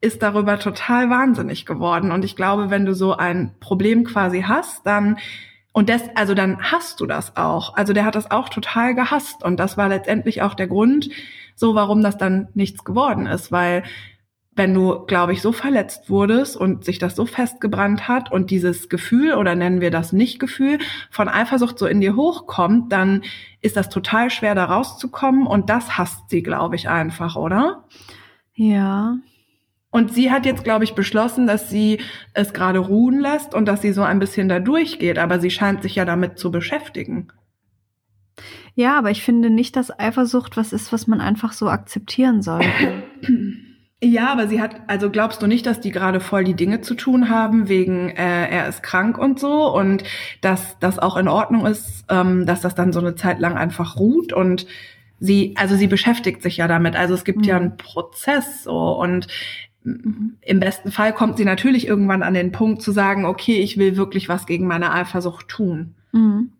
ist 0.00 0.22
darüber 0.22 0.58
total 0.58 1.10
wahnsinnig 1.10 1.66
geworden. 1.66 2.10
Und 2.10 2.24
ich 2.24 2.36
glaube, 2.36 2.70
wenn 2.70 2.86
du 2.86 2.94
so 2.94 3.16
ein 3.16 3.54
Problem 3.60 4.04
quasi 4.04 4.42
hast, 4.42 4.86
dann 4.86 5.18
und 5.74 5.88
das, 5.88 6.04
also 6.14 6.34
dann 6.34 6.62
hast 6.62 7.00
du 7.00 7.06
das 7.06 7.36
auch. 7.36 7.74
Also 7.74 7.92
der 7.92 8.04
hat 8.04 8.14
das 8.14 8.30
auch 8.30 8.48
total 8.48 8.94
gehasst. 8.94 9.42
Und 9.42 9.58
das 9.58 9.76
war 9.76 9.88
letztendlich 9.88 10.40
auch 10.40 10.54
der 10.54 10.68
Grund, 10.68 11.10
so 11.56 11.74
warum 11.74 12.00
das 12.00 12.16
dann 12.16 12.46
nichts 12.54 12.84
geworden 12.84 13.26
ist. 13.26 13.50
Weil 13.50 13.82
wenn 14.52 14.72
du, 14.72 15.04
glaube 15.06 15.32
ich, 15.32 15.42
so 15.42 15.50
verletzt 15.50 16.08
wurdest 16.08 16.56
und 16.56 16.84
sich 16.84 17.00
das 17.00 17.16
so 17.16 17.26
festgebrannt 17.26 18.06
hat 18.06 18.30
und 18.30 18.52
dieses 18.52 18.88
Gefühl 18.88 19.34
oder 19.34 19.56
nennen 19.56 19.80
wir 19.80 19.90
das 19.90 20.12
Nicht-Gefühl 20.12 20.78
von 21.10 21.28
Eifersucht 21.28 21.76
so 21.76 21.86
in 21.86 22.00
dir 22.00 22.14
hochkommt, 22.14 22.92
dann 22.92 23.22
ist 23.60 23.76
das 23.76 23.88
total 23.88 24.30
schwer 24.30 24.54
da 24.54 24.66
rauszukommen 24.66 25.44
und 25.44 25.70
das 25.70 25.98
hasst 25.98 26.30
sie, 26.30 26.44
glaube 26.44 26.76
ich, 26.76 26.88
einfach, 26.88 27.34
oder? 27.34 27.82
Ja. 28.54 29.16
Und 29.94 30.12
sie 30.12 30.32
hat 30.32 30.44
jetzt, 30.44 30.64
glaube 30.64 30.82
ich, 30.82 30.96
beschlossen, 30.96 31.46
dass 31.46 31.70
sie 31.70 32.00
es 32.32 32.52
gerade 32.52 32.80
ruhen 32.80 33.20
lässt 33.20 33.54
und 33.54 33.66
dass 33.66 33.80
sie 33.80 33.92
so 33.92 34.02
ein 34.02 34.18
bisschen 34.18 34.48
da 34.48 34.58
durchgeht, 34.58 35.20
aber 35.20 35.38
sie 35.38 35.50
scheint 35.50 35.82
sich 35.82 35.94
ja 35.94 36.04
damit 36.04 36.36
zu 36.36 36.50
beschäftigen. 36.50 37.28
Ja, 38.74 38.98
aber 38.98 39.12
ich 39.12 39.22
finde 39.22 39.50
nicht, 39.50 39.76
dass 39.76 39.96
Eifersucht 39.96 40.56
was 40.56 40.72
ist, 40.72 40.92
was 40.92 41.06
man 41.06 41.20
einfach 41.20 41.52
so 41.52 41.68
akzeptieren 41.68 42.42
sollte. 42.42 43.04
Ja, 44.02 44.32
aber 44.32 44.48
sie 44.48 44.60
hat, 44.60 44.80
also 44.88 45.10
glaubst 45.10 45.40
du 45.40 45.46
nicht, 45.46 45.64
dass 45.64 45.78
die 45.80 45.92
gerade 45.92 46.18
voll 46.18 46.42
die 46.42 46.54
Dinge 46.54 46.80
zu 46.80 46.94
tun 46.94 47.30
haben, 47.30 47.68
wegen 47.68 48.10
äh, 48.10 48.48
er 48.48 48.68
ist 48.68 48.82
krank 48.82 49.16
und 49.16 49.38
so 49.38 49.72
und 49.72 50.02
dass 50.40 50.76
das 50.80 50.98
auch 50.98 51.16
in 51.16 51.28
Ordnung 51.28 51.66
ist, 51.66 52.04
ähm, 52.10 52.46
dass 52.46 52.60
das 52.62 52.74
dann 52.74 52.92
so 52.92 52.98
eine 52.98 53.14
Zeit 53.14 53.38
lang 53.38 53.56
einfach 53.56 53.96
ruht 53.96 54.32
und 54.32 54.66
sie, 55.20 55.54
also 55.56 55.76
sie 55.76 55.86
beschäftigt 55.86 56.42
sich 56.42 56.56
ja 56.56 56.66
damit. 56.66 56.96
Also 56.96 57.14
es 57.14 57.24
gibt 57.24 57.38
Mhm. 57.38 57.44
ja 57.44 57.56
einen 57.56 57.76
Prozess 57.76 58.64
so 58.64 58.98
und 59.00 59.28
im 59.84 60.60
besten 60.60 60.90
Fall 60.90 61.12
kommt 61.12 61.36
sie 61.36 61.44
natürlich 61.44 61.86
irgendwann 61.86 62.22
an 62.22 62.32
den 62.34 62.52
Punkt 62.52 62.80
zu 62.80 62.90
sagen, 62.90 63.26
okay, 63.26 63.58
ich 63.60 63.76
will 63.76 63.96
wirklich 63.96 64.28
was 64.28 64.46
gegen 64.46 64.66
meine 64.66 64.92
Eifersucht 64.92 65.48
tun. 65.48 65.94
Mhm. 66.12 66.52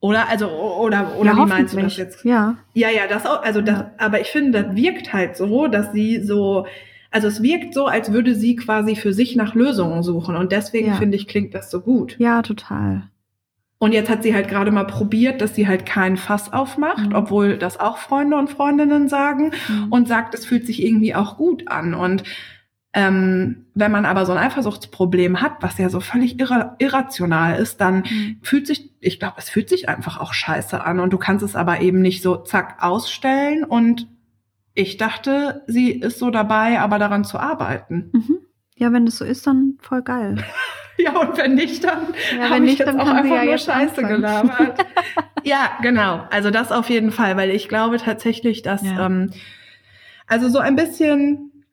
Oder 0.00 0.28
also 0.28 0.48
oder 0.50 1.16
oder 1.18 1.30
ja, 1.32 1.36
wie 1.36 1.46
meinst 1.48 1.74
du 1.74 1.80
das 1.80 1.96
jetzt? 1.96 2.24
Ja. 2.24 2.56
Ja, 2.74 2.90
ja, 2.90 3.06
das 3.08 3.24
auch. 3.24 3.42
Also 3.42 3.60
das, 3.62 3.78
Ja. 3.78 3.90
aber 3.98 4.20
ich 4.20 4.28
finde, 4.28 4.62
das 4.64 4.76
wirkt 4.76 5.12
halt 5.12 5.36
so, 5.36 5.68
dass 5.68 5.92
sie 5.92 6.20
so, 6.22 6.66
also 7.10 7.28
es 7.28 7.42
wirkt 7.42 7.72
so, 7.72 7.86
als 7.86 8.12
würde 8.12 8.34
sie 8.34 8.56
quasi 8.56 8.96
für 8.96 9.12
sich 9.12 9.36
nach 9.36 9.54
Lösungen 9.54 10.02
suchen 10.02 10.34
und 10.36 10.50
deswegen 10.52 10.88
Ja. 10.88 10.94
finde 10.96 11.16
ich 11.16 11.28
klingt 11.28 11.54
das 11.54 11.70
so 11.70 11.80
gut. 11.80 12.16
Ja, 12.18 12.42
total. 12.42 13.04
Und 13.82 13.90
jetzt 13.90 14.08
hat 14.08 14.22
sie 14.22 14.32
halt 14.32 14.46
gerade 14.46 14.70
mal 14.70 14.84
probiert, 14.86 15.40
dass 15.40 15.56
sie 15.56 15.66
halt 15.66 15.84
kein 15.86 16.16
Fass 16.16 16.52
aufmacht, 16.52 17.08
Mhm. 17.08 17.16
obwohl 17.16 17.58
das 17.58 17.80
auch 17.80 17.98
Freunde 17.98 18.36
und 18.38 18.48
Freundinnen 18.48 19.08
sagen 19.08 19.50
Mhm. 19.68 19.90
und 19.90 20.06
sagt, 20.06 20.34
es 20.34 20.46
fühlt 20.46 20.66
sich 20.66 20.84
irgendwie 20.84 21.16
auch 21.16 21.36
gut 21.36 21.66
an. 21.66 21.92
Und 21.92 22.22
ähm, 22.94 23.64
wenn 23.74 23.90
man 23.90 24.04
aber 24.04 24.24
so 24.24 24.30
ein 24.30 24.38
Eifersuchtsproblem 24.38 25.40
hat, 25.40 25.54
was 25.62 25.78
ja 25.78 25.88
so 25.88 25.98
völlig 25.98 26.38
irra 26.38 26.76
irrational 26.78 27.58
ist, 27.58 27.80
dann 27.80 28.04
Mhm. 28.08 28.36
fühlt 28.40 28.68
sich, 28.68 28.92
ich 29.00 29.18
glaube, 29.18 29.34
es 29.38 29.50
fühlt 29.50 29.68
sich 29.68 29.88
einfach 29.88 30.20
auch 30.20 30.32
scheiße 30.32 30.80
an 30.84 31.00
und 31.00 31.12
du 31.12 31.18
kannst 31.18 31.44
es 31.44 31.56
aber 31.56 31.80
eben 31.80 32.02
nicht 32.02 32.22
so 32.22 32.36
zack 32.36 32.76
ausstellen 32.84 33.64
und 33.64 34.06
ich 34.74 34.96
dachte, 34.96 35.64
sie 35.66 35.90
ist 35.90 36.20
so 36.20 36.30
dabei, 36.30 36.78
aber 36.78 37.00
daran 37.00 37.24
zu 37.24 37.36
arbeiten. 37.40 38.10
Mhm. 38.12 38.38
Ja, 38.82 38.92
wenn 38.92 39.06
das 39.06 39.16
so 39.16 39.24
ist, 39.24 39.46
dann 39.46 39.78
voll 39.80 40.02
geil. 40.02 40.36
Ja, 40.98 41.18
und 41.18 41.38
wenn 41.38 41.54
nicht, 41.54 41.82
dann 41.84 42.08
Ja, 42.38 42.50
habe 42.50 42.56
ich 42.56 42.72
nicht, 42.72 42.78
jetzt 42.80 42.94
auch 43.00 43.08
einfach 43.08 43.34
ja 43.36 43.44
nur 43.44 43.56
Scheiße 43.56 43.72
anfangen. 43.96 44.08
gelabert. 44.16 44.84
ja, 45.42 45.70
genau. 45.80 46.26
Also 46.30 46.50
das 46.50 46.70
auf 46.70 46.90
jeden 46.90 47.12
Fall, 47.12 47.36
weil 47.38 47.50
ich 47.50 47.70
glaube 47.70 47.96
tatsächlich, 47.96 48.60
dass 48.60 48.82
Ja. 48.82 49.06
ähm, 49.06 49.30
also 50.26 50.50
so 50.50 50.58
ein 50.58 50.76
bisschen 50.76 51.64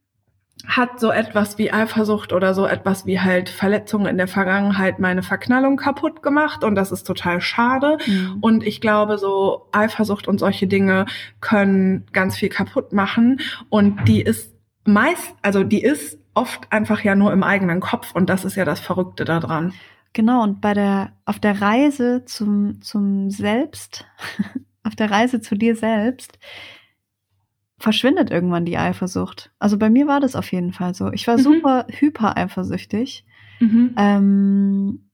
hat 0.66 1.00
so 1.02 1.12
etwas 1.12 1.58
wie 1.58 1.72
Eifersucht 1.72 2.32
oder 2.32 2.54
so 2.54 2.66
etwas 2.66 3.06
wie 3.06 3.20
halt 3.20 3.50
Verletzungen 3.50 4.06
in 4.08 4.18
der 4.18 4.30
Vergangenheit 4.30 5.00
meine 5.00 5.22
Verknallung 5.22 5.76
kaputt 5.76 6.24
gemacht 6.24 6.64
und 6.64 6.76
das 6.76 6.92
ist 6.94 7.04
total 7.04 7.42
schade. 7.42 7.98
Mhm. 8.08 8.38
Und 8.40 8.64
ich 8.66 8.80
glaube, 8.80 9.18
so 9.18 9.68
Eifersucht 9.74 10.30
und 10.30 10.40
solche 10.40 10.66
Dinge 10.68 11.06
können 11.42 12.06
ganz 12.14 12.38
viel 12.38 12.50
kaputt 12.50 12.94
machen. 12.94 13.42
Und 13.68 14.08
die 14.08 14.22
ist 14.22 14.54
meist, 14.94 15.34
also 15.42 15.64
die 15.64 15.82
ist 15.82 16.18
oft 16.34 16.72
einfach 16.72 17.02
ja 17.04 17.16
nur 17.16 17.32
im 17.34 17.44
eigenen 17.44 17.80
Kopf. 17.80 18.14
Und 18.16 18.30
das 18.30 18.46
ist 18.46 18.56
ja 18.56 18.66
das 18.66 18.80
Verrückte 18.80 19.26
daran. 19.26 19.74
Genau, 20.14 20.44
und 20.44 20.60
bei 20.62 20.74
der, 20.74 21.12
auf 21.26 21.40
der 21.40 21.62
Reise 21.62 22.24
zum, 22.26 22.82
zum 22.82 23.30
Selbst, 23.30 24.06
auf 24.84 24.96
der 24.96 25.12
Reise 25.12 25.40
zu 25.42 25.56
dir 25.56 25.76
selbst, 25.76 26.40
verschwindet 27.78 28.30
irgendwann 28.32 28.66
die 28.66 28.78
Eifersucht. 28.78 29.52
Also 29.60 29.78
bei 29.78 29.90
mir 29.90 30.08
war 30.08 30.20
das 30.20 30.36
auf 30.36 30.52
jeden 30.52 30.74
Fall 30.74 30.94
so. 30.96 31.12
Ich 31.12 31.28
war 31.28 31.38
Mhm. 31.38 31.42
super 31.42 31.86
hyper 31.90 32.38
eifersüchtig. 32.38 33.26
Ähm, 33.98 35.09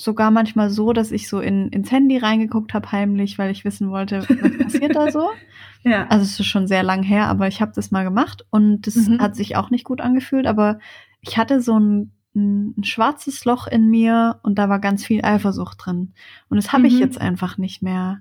sogar 0.00 0.30
manchmal 0.30 0.70
so, 0.70 0.92
dass 0.92 1.10
ich 1.10 1.28
so 1.28 1.40
in, 1.40 1.68
ins 1.68 1.90
Handy 1.90 2.16
reingeguckt 2.16 2.72
habe 2.72 2.90
heimlich, 2.92 3.36
weil 3.36 3.50
ich 3.50 3.64
wissen 3.64 3.90
wollte, 3.90 4.20
was 4.28 4.58
passiert 4.58 4.94
da 4.96 5.10
so. 5.10 5.28
Ja. 5.84 6.06
Also 6.08 6.24
es 6.24 6.40
ist 6.40 6.46
schon 6.46 6.66
sehr 6.66 6.82
lang 6.82 7.04
her, 7.04 7.26
aber 7.28 7.46
ich 7.46 7.60
habe 7.60 7.70
das 7.74 7.92
mal 7.92 8.02
gemacht 8.02 8.44
und 8.50 8.86
das 8.88 8.96
Mhm. 8.96 9.20
hat 9.20 9.36
sich 9.36 9.54
auch 9.54 9.70
nicht 9.70 9.84
gut 9.84 10.00
angefühlt, 10.00 10.46
aber 10.48 10.80
ich 11.20 11.38
hatte 11.38 11.60
so 11.62 11.78
ein, 11.78 12.10
ein, 12.34 12.74
ein 12.76 12.84
schwarzes 12.84 13.44
Loch 13.44 13.68
in 13.68 13.88
mir 13.88 14.40
und 14.42 14.58
da 14.58 14.68
war 14.68 14.80
ganz 14.80 15.06
viel 15.06 15.24
Eifersucht 15.24 15.78
drin. 15.84 16.14
Und 16.48 16.56
das 16.56 16.72
habe 16.72 16.88
ich 16.88 16.94
Mhm. 16.94 16.98
jetzt 17.00 17.20
einfach 17.20 17.58
nicht 17.58 17.80
mehr. 17.82 18.20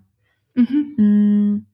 Mhm. 0.54 0.94
Mm, 0.98 1.66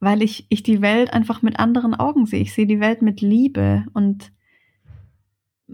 Weil 0.00 0.22
ich, 0.22 0.46
ich 0.48 0.62
die 0.62 0.80
Welt 0.82 1.12
einfach 1.12 1.42
mit 1.42 1.58
anderen 1.58 1.94
Augen 1.94 2.24
sehe. 2.26 2.40
Ich 2.40 2.54
sehe 2.54 2.66
die 2.66 2.80
Welt 2.80 3.00
mit 3.02 3.20
Liebe 3.20 3.84
und 3.92 4.32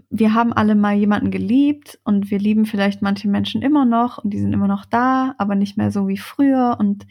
wir 0.09 0.33
haben 0.33 0.53
alle 0.53 0.75
mal 0.75 0.95
jemanden 0.95 1.31
geliebt 1.31 1.99
und 2.05 2.31
wir 2.31 2.39
lieben 2.39 2.65
vielleicht 2.65 3.01
manche 3.01 3.27
Menschen 3.27 3.61
immer 3.61 3.85
noch 3.85 4.19
und 4.23 4.29
die 4.31 4.39
sind 4.39 4.53
immer 4.53 4.67
noch 4.67 4.85
da, 4.85 5.35
aber 5.37 5.55
nicht 5.55 5.77
mehr 5.77 5.91
so 5.91 6.07
wie 6.07 6.17
früher 6.17 6.77
und 6.79 7.05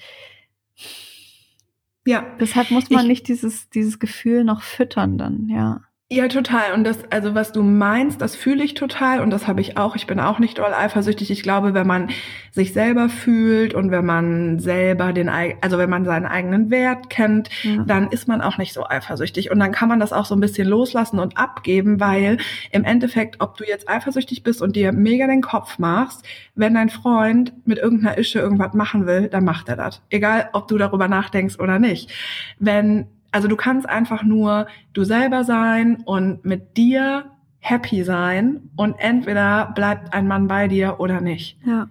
Ja. 2.06 2.24
deshalb 2.40 2.70
muss 2.70 2.88
man 2.90 3.02
Ich- 3.02 3.08
nicht 3.08 3.28
dieses, 3.28 3.68
dieses 3.70 3.98
Gefühl 3.98 4.44
noch 4.44 4.62
füttern 4.62 5.18
dann, 5.18 5.48
ja. 5.48 5.82
Ja, 6.12 6.26
total. 6.26 6.72
Und 6.72 6.82
das, 6.82 6.98
also 7.10 7.36
was 7.36 7.52
du 7.52 7.62
meinst, 7.62 8.20
das 8.20 8.34
fühle 8.34 8.64
ich 8.64 8.74
total 8.74 9.20
und 9.20 9.30
das 9.30 9.46
habe 9.46 9.60
ich 9.60 9.76
auch. 9.76 9.94
Ich 9.94 10.08
bin 10.08 10.18
auch 10.18 10.40
nicht 10.40 10.58
doll 10.58 10.74
eifersüchtig. 10.74 11.30
Ich 11.30 11.44
glaube, 11.44 11.72
wenn 11.72 11.86
man 11.86 12.10
sich 12.50 12.72
selber 12.72 13.08
fühlt 13.08 13.74
und 13.74 13.92
wenn 13.92 14.04
man 14.04 14.58
selber 14.58 15.12
den, 15.12 15.28
also 15.28 15.78
wenn 15.78 15.88
man 15.88 16.04
seinen 16.04 16.26
eigenen 16.26 16.68
Wert 16.68 17.10
kennt, 17.10 17.48
ja. 17.62 17.84
dann 17.86 18.08
ist 18.08 18.26
man 18.26 18.40
auch 18.40 18.58
nicht 18.58 18.72
so 18.72 18.84
eifersüchtig. 18.84 19.52
Und 19.52 19.60
dann 19.60 19.70
kann 19.70 19.88
man 19.88 20.00
das 20.00 20.12
auch 20.12 20.24
so 20.24 20.34
ein 20.34 20.40
bisschen 20.40 20.66
loslassen 20.66 21.20
und 21.20 21.38
abgeben, 21.38 22.00
weil 22.00 22.38
im 22.72 22.82
Endeffekt, 22.82 23.40
ob 23.40 23.56
du 23.56 23.62
jetzt 23.62 23.88
eifersüchtig 23.88 24.42
bist 24.42 24.62
und 24.62 24.74
dir 24.74 24.90
mega 24.90 25.28
den 25.28 25.42
Kopf 25.42 25.78
machst, 25.78 26.26
wenn 26.56 26.74
dein 26.74 26.90
Freund 26.90 27.52
mit 27.66 27.78
irgendeiner 27.78 28.18
Ische 28.18 28.40
irgendwas 28.40 28.74
machen 28.74 29.06
will, 29.06 29.28
dann 29.28 29.44
macht 29.44 29.68
er 29.68 29.76
das. 29.76 30.02
Egal, 30.10 30.48
ob 30.54 30.66
du 30.66 30.76
darüber 30.76 31.06
nachdenkst 31.06 31.60
oder 31.60 31.78
nicht. 31.78 32.10
Wenn, 32.58 33.06
also 33.32 33.48
du 33.48 33.56
kannst 33.56 33.88
einfach 33.88 34.22
nur 34.22 34.66
du 34.92 35.04
selber 35.04 35.44
sein 35.44 36.02
und 36.04 36.44
mit 36.44 36.76
dir 36.76 37.26
happy 37.58 38.04
sein 38.04 38.70
und 38.76 38.94
entweder 38.98 39.72
bleibt 39.74 40.14
ein 40.14 40.26
Mann 40.26 40.48
bei 40.48 40.68
dir 40.68 41.00
oder 41.00 41.20
nicht. 41.20 41.58
ja. 41.64 41.88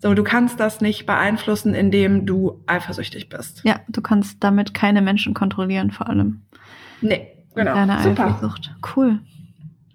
So, 0.00 0.14
du 0.14 0.22
kannst 0.22 0.60
das 0.60 0.80
nicht 0.80 1.06
beeinflussen, 1.06 1.74
indem 1.74 2.24
du 2.24 2.62
eifersüchtig 2.66 3.28
bist. 3.28 3.62
Ja, 3.64 3.80
du 3.88 4.00
kannst 4.00 4.44
damit 4.44 4.72
keine 4.72 5.02
Menschen 5.02 5.34
kontrollieren, 5.34 5.90
vor 5.90 6.08
allem. 6.08 6.42
Nee, 7.00 7.32
genau. 7.54 7.74
Deine 7.74 8.00
Super. 8.02 8.26
Eifersucht. 8.26 8.72
Cool. 8.94 9.18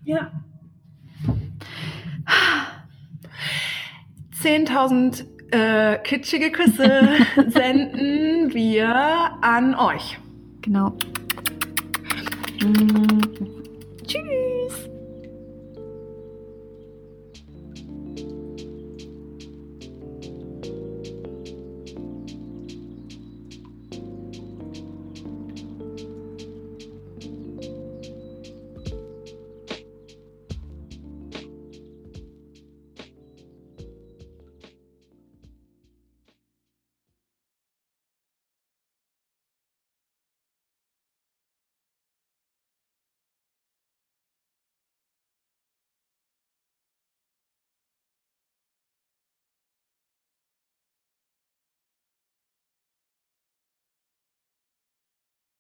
Ja. 0.04 0.30
10.000 4.42 5.26
äh, 5.52 6.00
kitschige 6.00 6.52
Küsse 6.52 7.10
senden 7.48 8.54
wir 8.54 9.32
an 9.42 9.74
euch. 9.76 10.20
Genau. 10.64 10.96
Tschüss. 14.08 14.90